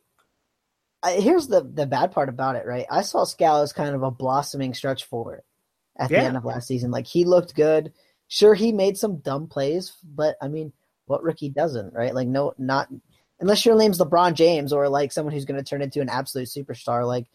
[1.04, 2.86] Here's the the bad part about it, right?
[2.90, 5.42] I saw Skal as kind of a blossoming stretch forward
[5.96, 6.20] at yeah.
[6.20, 6.90] the end of last season.
[6.90, 7.92] Like he looked good.
[8.28, 10.72] Sure, he made some dumb plays, but I mean,
[11.06, 12.14] what rookie doesn't, right?
[12.14, 12.88] Like no, not
[13.40, 16.48] unless your name's LeBron James or like someone who's going to turn into an absolute
[16.48, 17.06] superstar.
[17.06, 17.26] Like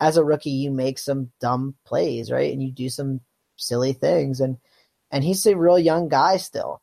[0.00, 2.52] as a rookie, you make some dumb plays, right?
[2.52, 3.20] And you do some
[3.56, 4.40] silly things.
[4.40, 4.58] And
[5.10, 6.82] and he's a real young guy still.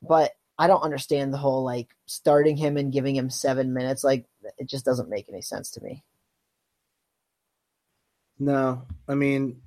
[0.00, 4.02] But I don't understand the whole like starting him and giving him seven minutes.
[4.04, 4.26] Like
[4.58, 6.04] it just doesn't make any sense to me.
[8.38, 9.62] No, I mean,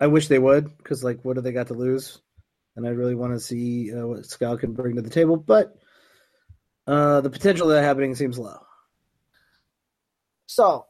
[0.00, 2.20] I wish they would because like, what do they got to lose?
[2.76, 5.76] And I really want to see uh, what Skal can bring to the table, but
[6.86, 8.60] uh, the potential of that happening seems low.
[10.46, 10.86] So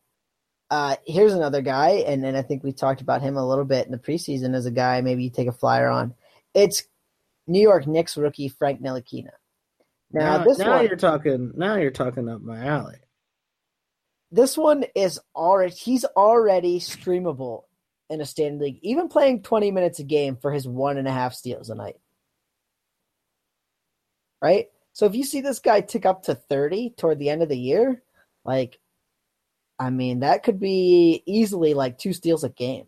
[0.71, 3.87] uh, here's another guy, and, and I think we talked about him a little bit
[3.87, 6.15] in the preseason as a guy maybe you take a flyer on.
[6.55, 6.85] It's
[7.47, 9.31] New York Knicks rookie Frank Ntilikina.
[10.13, 11.53] Now, now this now one, you're talking.
[11.57, 12.97] Now you're talking up my alley.
[14.31, 17.63] This one is already he's already streamable
[18.11, 21.13] in a standard league, even playing 20 minutes a game for his one and a
[21.13, 21.97] half steals a night.
[24.41, 24.67] Right.
[24.93, 27.59] So if you see this guy tick up to 30 toward the end of the
[27.59, 28.03] year,
[28.45, 28.79] like
[29.79, 32.87] I mean, that could be easily like two steals a game.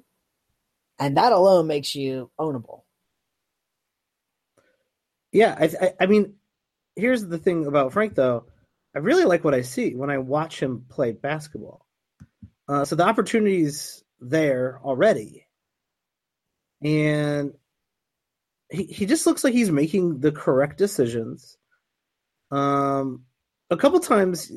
[0.99, 2.82] And that alone makes you ownable.
[5.32, 6.34] Yeah, I, I, I mean,
[6.97, 8.45] here's the thing about Frank though.
[8.95, 11.86] I really like what I see when I watch him play basketball.
[12.68, 15.47] Uh, so the opportunities there already,
[16.82, 17.53] and
[18.70, 21.57] he he just looks like he's making the correct decisions.
[22.51, 23.24] Um,
[23.70, 24.51] a couple times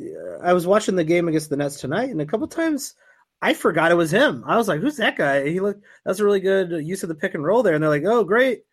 [0.43, 2.95] I was watching the game against the Nets tonight, and a couple times
[3.41, 4.43] I forgot it was him.
[4.47, 5.83] I was like, "Who's that guy?" He looked.
[6.05, 7.73] That's a really good use of the pick and roll there.
[7.75, 8.63] And they're like, "Oh, great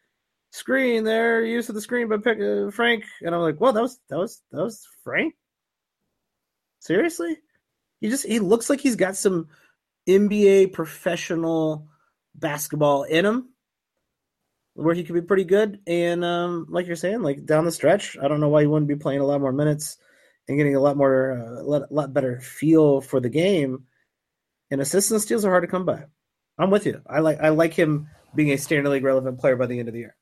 [0.53, 3.83] screen there, use of the screen by pick, uh, Frank." And I'm like, "Well, that
[3.83, 5.35] was that was that was Frank."
[6.81, 7.39] Seriously,
[8.01, 9.49] he just he looks like he's got some
[10.09, 11.89] NBA professional
[12.35, 13.51] basketball in him
[14.75, 15.81] where he could be pretty good.
[15.87, 18.89] And um, like you're saying, like down the stretch, I don't know why he wouldn't
[18.89, 19.99] be playing a lot more minutes
[20.49, 23.85] and getting a lot more, a uh, lot, lot better feel for the game.
[24.71, 26.05] And assists and steals are hard to come by.
[26.59, 27.03] I'm with you.
[27.07, 29.95] I like I like him being a standard league relevant player by the end of
[29.95, 30.17] the year.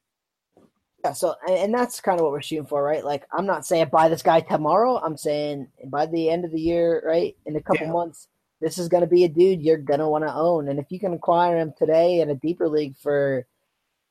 [1.05, 3.05] Yeah, so and that's kind of what we're shooting for, right?
[3.05, 4.99] Like I'm not saying buy this guy tomorrow.
[4.99, 7.37] I'm saying by the end of the year, right?
[7.47, 7.93] In a couple yeah.
[7.93, 8.29] months,
[8.61, 10.69] this is going to be a dude you're going to want to own.
[10.69, 13.47] And if you can acquire him today in a deeper league for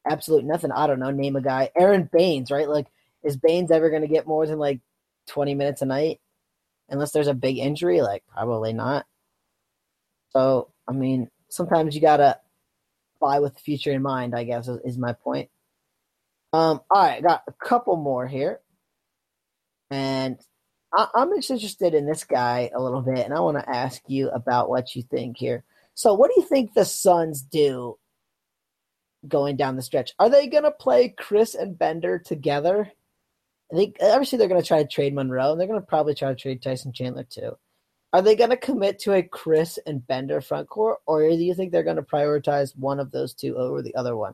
[0.10, 2.70] absolute nothing, I don't know, name a guy, Aron Baynes, right?
[2.70, 2.88] Like
[3.24, 4.80] is Baines ever going to get more than like
[5.28, 6.20] 20 minutes a night
[6.90, 9.06] unless there's a big injury like probably not
[10.30, 12.40] so i mean sometimes you gotta
[13.20, 15.50] buy with the future in mind i guess is, is my point
[16.54, 18.60] um all right got a couple more here
[19.92, 20.38] and
[20.94, 24.02] I, i'm just interested in this guy a little bit and i want to ask
[24.08, 27.98] you about what you think here so what do you think the suns do
[29.28, 32.92] going down the stretch are they going to play Chriss and bender together
[33.72, 36.16] I think obviously they're going to try to trade Monroe, and they're going to probably
[36.16, 37.58] try to trade Tyson Chandler too.
[38.14, 41.54] Are they going to commit to a Chriss and Bender front court, or do you
[41.54, 44.34] think they're going to prioritize one of those two over the other one?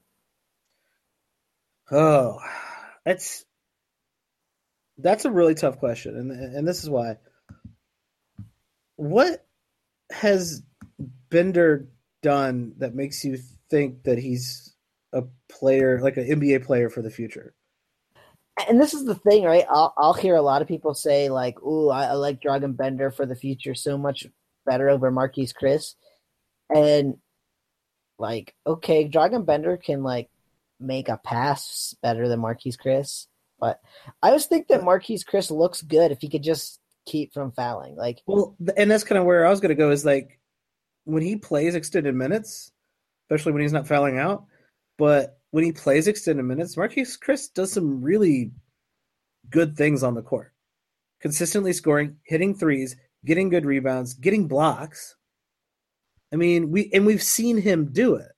[1.94, 2.40] Oh,
[3.06, 3.46] that's
[4.98, 7.18] that's a really tough question, and and this is why.
[8.96, 9.46] What
[10.12, 10.64] has
[11.30, 11.90] Bender
[12.24, 13.38] done that makes you
[13.70, 14.76] think that he's
[15.14, 17.54] a player, like an NBA player for the future?
[18.68, 19.66] and this is the thing, right?
[19.70, 23.12] I'll I'll hear a lot of people say like, "Ooh, I, I like Dragan Bender
[23.12, 24.26] for the future so much
[24.66, 25.96] better over Marquese Chriss,"
[26.74, 27.16] and
[28.20, 30.30] like, okay, Dragan Bender can like
[30.84, 33.28] make a pass better than Marquese Chriss.
[33.60, 33.80] but
[34.22, 37.96] I just think that Marquese Chriss looks good if he could just keep from fouling.
[37.96, 40.40] Like, well, and that's kind of where I was going to go is like
[41.06, 42.72] when he plays extended minutes,
[43.26, 44.46] especially when he's not fouling out,
[44.98, 48.52] but when he plays extended minutes, Marquese Chriss does some really
[49.50, 50.54] good things on the court.
[51.22, 55.16] Consistently scoring, hitting threes, getting good rebounds, getting blocks.
[56.34, 58.33] I mean, we and we've seen him do it.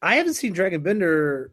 [0.00, 1.52] I haven't seen Dragan Bender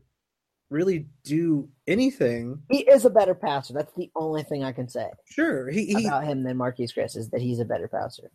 [0.69, 2.61] really do anything.
[2.69, 3.73] He is a better passer.
[3.73, 5.07] That's the only thing I can say.
[5.25, 8.31] Sure, he, he about him than Marquese Chriss is that he's a better passer.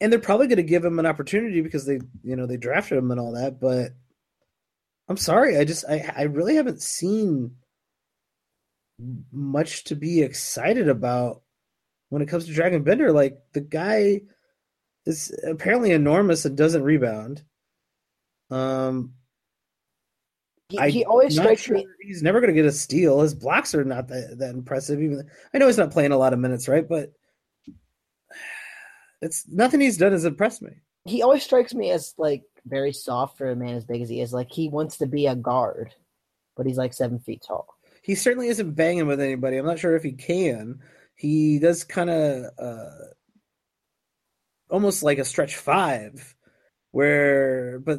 [0.00, 2.98] And they're probably going to give him an opportunity because they, you know, they drafted
[2.98, 3.60] him and all that.
[3.60, 3.92] But
[5.08, 7.56] I'm sorry, I just, I, I really haven't seen
[9.32, 11.42] much to be excited about
[12.08, 13.12] when it comes to Dragan Bender.
[13.12, 14.22] Like the guy
[15.04, 17.42] is apparently enormous and doesn't rebound.
[18.50, 19.14] Um,
[20.82, 21.86] he, he always strikes sure me.
[22.00, 23.20] He's never going to get a steal.
[23.20, 25.02] His blocks are not that, that impressive.
[25.02, 26.88] Even I know he's not playing a lot of minutes, right?
[26.88, 27.12] But
[29.22, 30.72] it's nothing he's done has impressed me.
[31.04, 34.20] He always strikes me as like very soft for a man as big as he
[34.20, 34.32] is.
[34.32, 35.94] Like he wants to be a guard,
[36.56, 37.66] but he's like seven feet tall.
[38.02, 39.56] He certainly isn't banging with anybody.
[39.56, 40.80] I'm not sure if he can.
[41.16, 42.90] He does kind of uh,
[44.68, 46.34] almost like a stretch five
[46.90, 47.98] where but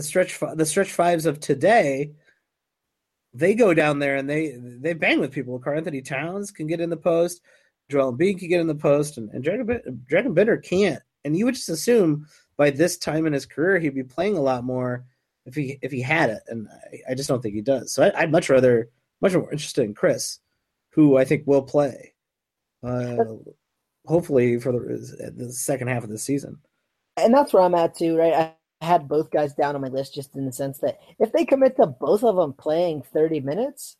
[0.00, 2.12] stretch the stretch fives of today
[3.34, 5.58] they go down there and they they bang with people.
[5.58, 7.40] Karl-Anthony Towns can get in the post,
[7.90, 9.66] Joel Embiid can get in the post, and, and Dragon,
[10.10, 11.02] Dragan Bender can't.
[11.24, 12.26] And you would just assume
[12.56, 15.04] by this time in his career he'd be playing a lot more
[15.46, 17.92] if he if he had it, and I, I just don't think he does.
[17.92, 20.38] So I, would much rather much more interested in Chriss,
[20.90, 22.14] who I think will play,
[22.82, 23.16] uh,
[24.06, 26.58] hopefully for the the second half of the season
[27.18, 28.32] and that's where I'm at too, right?
[28.32, 31.44] I had both guys down on my list just in the sense that if they
[31.44, 33.96] commit to both of them playing 30 minutes,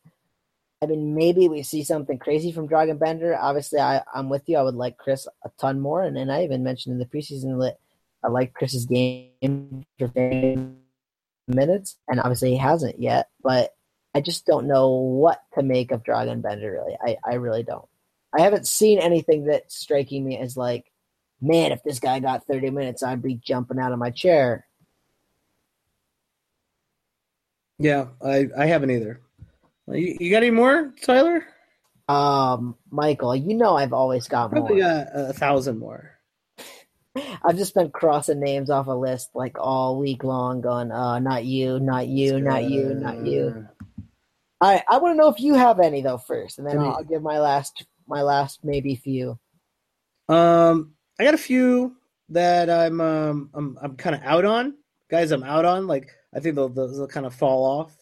[0.81, 3.37] I mean, maybe we see something crazy from Dragan Bender.
[3.37, 4.57] Obviously, I, I'm with you.
[4.57, 6.05] I would like Chriss a ton more.
[6.05, 7.79] And then I even mentioned in the preseason that
[8.23, 10.13] I like Chriss's game for
[11.49, 11.97] minutes.
[12.07, 13.29] And obviously, he hasn't yet.
[13.43, 13.75] But
[14.15, 16.97] I just don't know what to make of Dragan Bender, really.
[17.05, 17.89] I, I really don't.
[18.33, 20.93] I haven't seen anything that's striking me as like,
[21.41, 24.68] man, if this guy got 30 minutes, I'd be jumping out of my chair.
[27.79, 29.21] Yeah, I, I haven't either.
[29.87, 31.45] You, you got any more, Tyler?
[32.09, 35.05] Um, Michael, you know I've always got Probably more.
[35.05, 36.13] got a thousand more.
[37.45, 41.45] I've just been crossing names off a list like all week long, going, uh, not
[41.45, 43.69] you, not you, not you, not you.
[44.61, 46.97] All right, I want to know if you have any though first, and then I'll,
[46.97, 49.39] I'll give my last, my last maybe few.
[50.29, 51.97] Um, I got a few
[52.31, 54.75] that I'm um I'm I'm kind of out on
[55.11, 55.31] guys.
[55.31, 56.09] I'm out on like
[56.39, 57.93] I think they'll they'll kind of fall off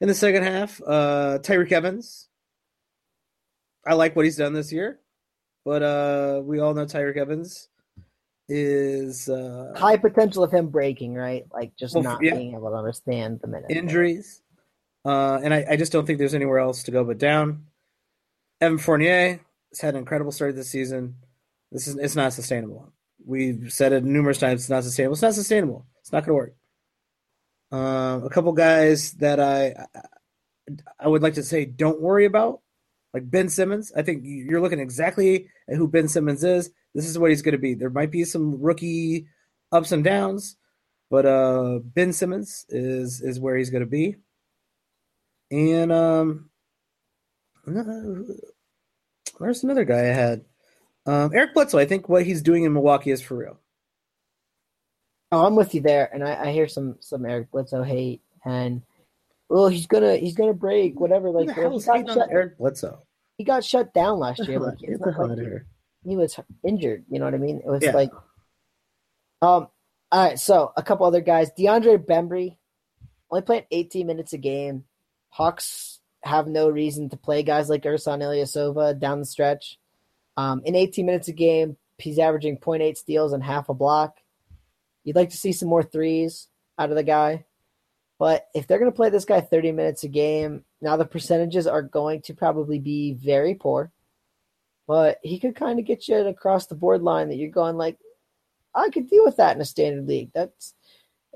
[0.00, 0.80] in the second half.
[0.80, 2.28] Uh, Tyreke Evans.
[3.84, 5.00] I like what he's done this year,
[5.64, 7.68] but uh, we all know Tyreke Evans
[8.48, 11.46] is uh, high potential of him breaking, right?
[11.52, 12.34] Like just well, not yeah.
[12.34, 14.42] being able to understand the minute injuries.
[15.04, 17.66] Uh, and I, I, just don't think there's anywhere else to go but down.
[18.60, 21.16] Evan Fournier has had an incredible start this season.
[21.72, 22.92] This is it's not sustainable.
[23.24, 24.62] We've said it numerous times.
[24.62, 25.14] It's not sustainable.
[25.14, 25.86] It's not sustainable.
[26.00, 26.54] It's not going to work.
[27.72, 29.74] Um, a couple guys that I
[30.98, 32.60] I would like to say don't worry about,
[33.12, 33.92] like Ben Simmons.
[33.96, 36.70] I think you're looking exactly at who Ben Simmons is.
[36.94, 37.74] This is what he's going to be.
[37.74, 39.26] There might be some rookie
[39.72, 40.56] ups and downs,
[41.10, 44.16] but uh, Ben Simmons is is where he's going to be.
[45.50, 46.50] And um,
[49.38, 50.44] where's another guy I had?
[51.04, 53.60] Um, Eric Bledsoe, I think what he's doing in Milwaukee is for real.
[55.32, 58.82] Oh, I'm with you there, and I, I hear some some Eric Bledsoe hate, and
[59.48, 61.30] well, he's gonna he's gonna break whatever.
[61.30, 63.02] Like well, he got shut, Eric Bledsoe.
[63.38, 64.60] He got shut down last year.
[64.60, 67.04] Like, it's not like he, he, was injured.
[67.10, 67.58] You know what I mean?
[67.58, 67.92] It was yeah.
[67.92, 68.10] like,
[69.42, 69.68] um.
[70.12, 71.50] All right, so a couple other guys.
[71.58, 72.56] DeAndre Bembry
[73.28, 74.84] only playing 18 minutes a game.
[75.30, 79.78] Hawks have no reason to play guys like Ersan Ilyasova down the stretch.
[80.36, 84.18] Um, in 18 minutes a game, he's averaging 0.8 steals and half a block.
[85.06, 87.46] You'd like to see some more threes out of the guy.
[88.18, 91.68] But if they're going to play this guy 30 minutes a game, now the percentages
[91.68, 93.92] are going to probably be very poor.
[94.88, 97.98] But he could kind of get you across the board line that you're going like,
[98.74, 100.30] I could deal with that in a standard league.
[100.34, 100.74] That's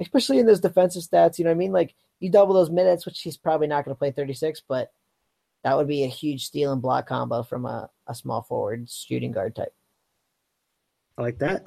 [0.00, 1.38] especially in those defensive stats.
[1.38, 1.72] You know what I mean?
[1.72, 4.92] Like you double those minutes, which he's probably not going to play 36, but
[5.62, 9.30] that would be a huge steal and block combo from a, a small forward shooting
[9.30, 9.74] guard type.
[11.16, 11.66] I like that.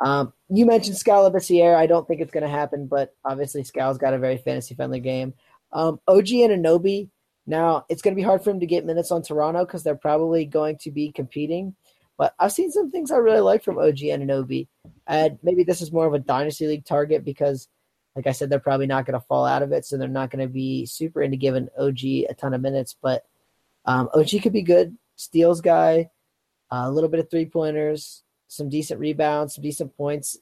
[0.00, 1.76] Um, you mentioned Labissiere.
[1.76, 5.00] I don't think it's going to happen, but obviously Skal's got a very fantasy friendly
[5.00, 5.34] game.
[5.72, 7.10] Um, OG Anunoby.
[7.46, 9.94] Now it's going to be hard for him to get minutes on Toronto because they're
[9.94, 11.74] probably going to be competing.
[12.16, 14.68] But I've seen some things I really like from OG Anunoby.
[15.06, 17.68] And maybe this is more of a dynasty league target because
[18.16, 20.30] like I said, they're probably not going to fall out of it, so they're not
[20.30, 22.94] going to be super into giving OG a ton of minutes.
[23.00, 23.24] But
[23.84, 26.10] um, OG could be good, steals guy,
[26.70, 28.22] a little bit of three pointers,
[28.54, 30.38] some decent rebounds, some decent points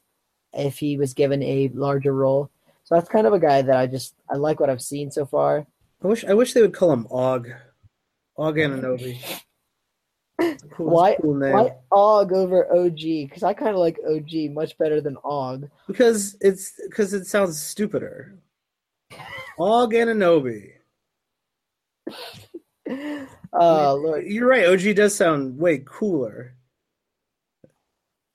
[0.53, 2.49] if he was given a larger role.
[2.83, 5.25] So that's kind of a guy that I just I like what I've seen so
[5.25, 5.65] far.
[6.03, 7.49] I wish I wish they would call him Og.
[8.37, 9.19] Og Anunoby.
[10.71, 12.97] Cool, why cool why Og over OG?
[12.97, 15.69] Because I kind of like OG much better than Og.
[15.87, 18.33] Because it's because it sounds stupider.
[19.59, 20.71] Og Anunoby.
[23.53, 24.65] Oh Lord, you're right.
[24.65, 26.55] OG does sound way cooler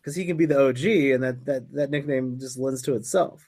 [0.09, 3.47] because he can be the OG, and that that that nickname just lends to itself.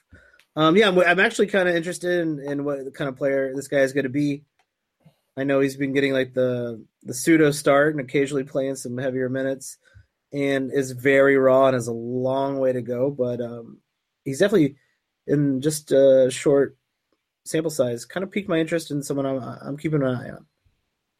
[0.55, 3.67] Um, yeah, I'm, I'm actually kind of interested in, in what kind of player this
[3.67, 4.43] guy is going to be.
[5.35, 9.27] I know he's been getting like the the pseudo start and occasionally playing some heavier
[9.27, 9.79] minutes,
[10.31, 13.09] and is very raw and has a long way to go.
[13.09, 13.79] But um,
[14.23, 14.75] he's definitely
[15.25, 16.77] in just a short
[17.43, 20.45] sample size, kind of piqued my interest in someone I'm, I'm keeping an eye on.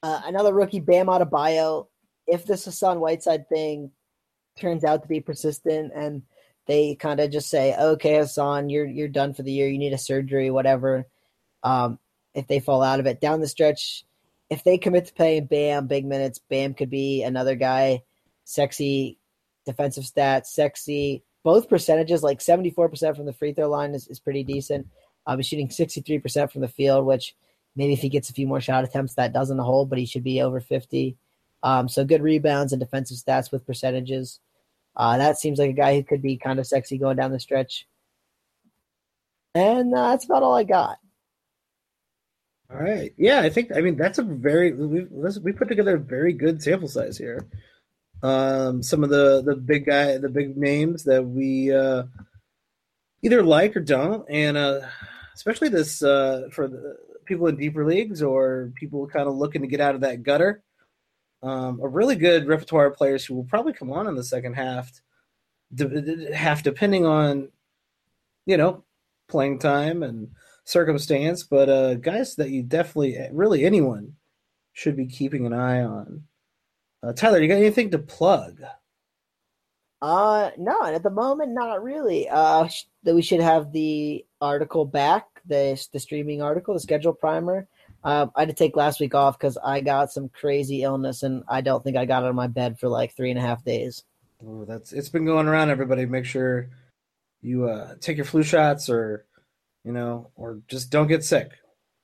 [0.03, 1.88] Uh, another rookie, Bam Adebayo.
[2.27, 3.91] If this Hassan Whiteside thing
[4.59, 6.23] turns out to be persistent and
[6.67, 9.67] they kind of just say, "Okay, Hassan, you're you're done for the year.
[9.67, 11.07] You need a surgery, whatever."
[11.63, 11.99] Um,
[12.33, 14.05] if they fall out of it down the stretch,
[14.49, 18.03] if they commit to playing Bam big minutes, Bam could be another guy,
[18.45, 19.17] sexy
[19.65, 22.23] defensive stats, sexy both percentages.
[22.23, 24.87] Like seventy four percent from the free throw line is, is pretty decent.
[25.25, 27.35] Um, he's shooting sixty three percent from the field, which
[27.75, 30.23] maybe if he gets a few more shot attempts, that doesn't hold, but he should
[30.23, 31.17] be over fifty.
[31.63, 34.39] Um, so good rebounds and defensive stats with percentages.
[34.95, 37.39] Uh, that seems like a guy who could be kind of sexy going down the
[37.39, 37.88] stretch.
[39.53, 40.97] And uh, that's about all I got.
[42.71, 43.13] All right.
[43.17, 43.71] Yeah, I think.
[43.75, 47.47] I mean, that's a very we we put together a very good sample size here.
[48.23, 52.03] Um, some of the the big guy, the big names that we uh,
[53.23, 54.81] either like or don't, and uh,
[55.35, 59.67] especially this uh, for the people in deeper leagues or people kind of looking to
[59.67, 60.63] get out of that gutter
[61.43, 64.53] um, a really good repertoire of players who will probably come on in the second
[64.53, 64.91] half,
[66.34, 67.49] half depending on,
[68.45, 68.84] you know,
[69.27, 70.30] playing time and
[70.65, 71.43] circumstance.
[71.43, 74.15] But uh, guys that you definitely, really anyone,
[74.73, 76.23] should be keeping an eye on.
[77.03, 78.61] Uh, Tyler, you got anything to plug?
[80.01, 82.27] Uh, no, at the moment, not really.
[82.30, 82.68] Uh,
[83.03, 87.68] that we should have the article back, the the streaming article, the schedule primer.
[88.03, 91.43] Uh, I had to take last week off because I got some crazy illness, and
[91.47, 93.63] I don't think I got out of my bed for like three and a half
[93.63, 94.03] days.
[94.45, 95.69] Oh, that's it's been going around.
[95.69, 96.69] Everybody, make sure
[97.41, 99.25] you uh, take your flu shots, or
[99.83, 101.51] you know, or just don't get sick,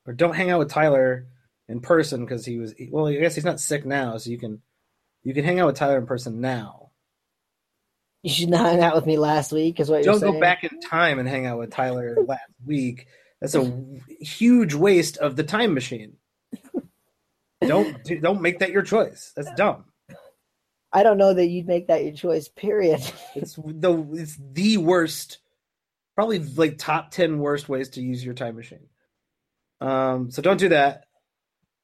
[0.05, 1.25] or don't hang out with Tyler
[1.67, 2.75] in person because he was.
[2.91, 4.61] Well, I guess he's not sick now, so you can
[5.23, 6.91] you can hang out with Tyler in person now.
[8.21, 10.63] You should not hang out with me last week, is what don't you're go back
[10.63, 13.07] in time and hang out with Tyler last week
[13.41, 13.83] that's a
[14.19, 16.13] huge waste of the time machine.
[17.61, 19.31] don't don't make that your choice.
[19.35, 19.85] That's dumb.
[20.91, 22.47] I don't know that you'd make that your choice.
[22.47, 23.01] Period.
[23.35, 25.39] it's the it's the worst,
[26.15, 28.87] probably like top ten worst ways to use your time machine.
[29.81, 31.05] Um, so don't do that.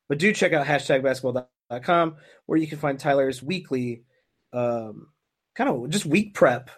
[0.10, 2.16] But do check out hashtag basketball.com
[2.46, 4.04] where you can find Tyler's weekly,
[4.52, 5.08] um,
[5.56, 6.72] kind of just week prep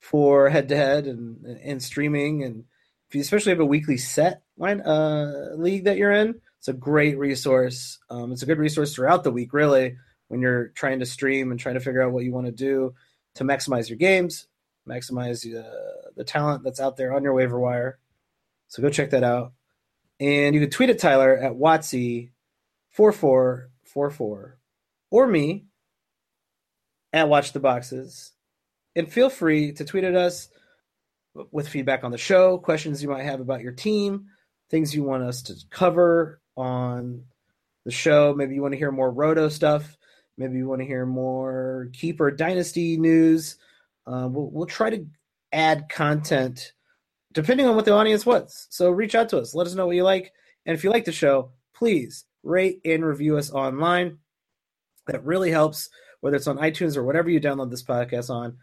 [0.00, 2.64] for head to head and and streaming and
[3.08, 6.74] if you especially have a weekly set line uh, league that you're in, it's a
[6.74, 7.98] great resource.
[8.10, 9.96] Um, it's a good resource throughout the week, really,
[10.28, 12.94] when you're trying to stream and trying to figure out what you want to do
[13.36, 14.46] to maximize your games,
[14.86, 17.98] maximize uh, the talent that's out there on your waiver wire.
[18.68, 19.52] So go check that out.
[20.20, 24.52] And you can tweet at Tyler at Wattsy4444
[25.10, 25.66] or me
[27.12, 28.32] at Watch the Boxes.
[28.96, 30.48] And feel free to tweet at us
[31.50, 34.26] with feedback on the show, questions you might have about your team,
[34.70, 37.24] things you want us to cover on
[37.84, 38.34] the show.
[38.36, 39.96] Maybe you want to hear more Roto stuff.
[40.36, 43.56] Maybe you want to hear more Keeper Dynasty news.
[44.06, 45.06] Uh, we'll, we'll try to
[45.52, 46.72] add content
[47.32, 48.66] depending on what the audience wants.
[48.70, 49.54] So reach out to us.
[49.54, 50.32] Let us know what you like.
[50.66, 54.18] And if you like the show, please rate and review us online.
[55.06, 55.88] That really helps,
[56.20, 58.58] whether it's on iTunes or whatever you download this podcast on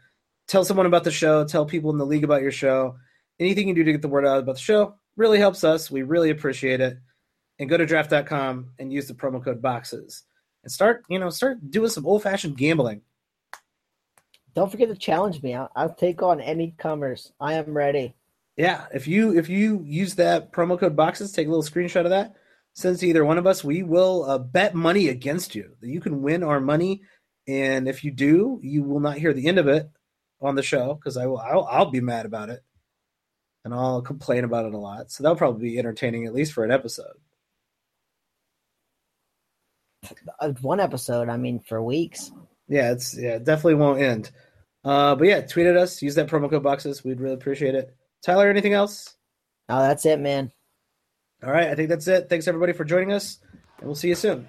[0.47, 2.97] tell someone about the show, tell people in the league about your show.
[3.39, 5.91] Anything you do to get the word out about the show really helps us.
[5.91, 6.97] We really appreciate it.
[7.59, 10.23] And go to draft.com and use the promo code boxes
[10.63, 13.01] and start, you know, start doing some old fashioned gambling.
[14.53, 15.53] Don't forget to challenge me.
[15.53, 17.31] I'll, I'll take on any comers.
[17.39, 18.15] I am ready.
[18.57, 22.11] Yeah, if you if you use that promo code boxes, take a little screenshot of
[22.11, 22.35] that,
[22.73, 23.65] send it to either one of us.
[23.65, 25.75] We will uh, bet money against you.
[25.81, 27.01] That you can win our money,
[27.49, 29.89] and if you do, you will not hear the end of it
[30.45, 32.63] on the show because I will I'll, I'll, be mad about it
[33.63, 35.11] and I'll complain about it a lot.
[35.11, 37.15] So that'll probably be entertaining at least for an episode.
[40.39, 42.31] Uh, one episode, I mean, for weeks.
[42.67, 44.31] Yeah, it's yeah, it definitely won't end.
[44.83, 47.03] Uh, but yeah, tweet at us, use that promo code boxes.
[47.03, 47.95] We'd really appreciate it.
[48.23, 49.15] Tyler, anything else?
[49.67, 50.51] Oh, that's it, man.
[51.43, 52.29] All right, I think that's it.
[52.29, 53.39] Thanks everybody for joining us,
[53.79, 54.47] and we'll see you soon.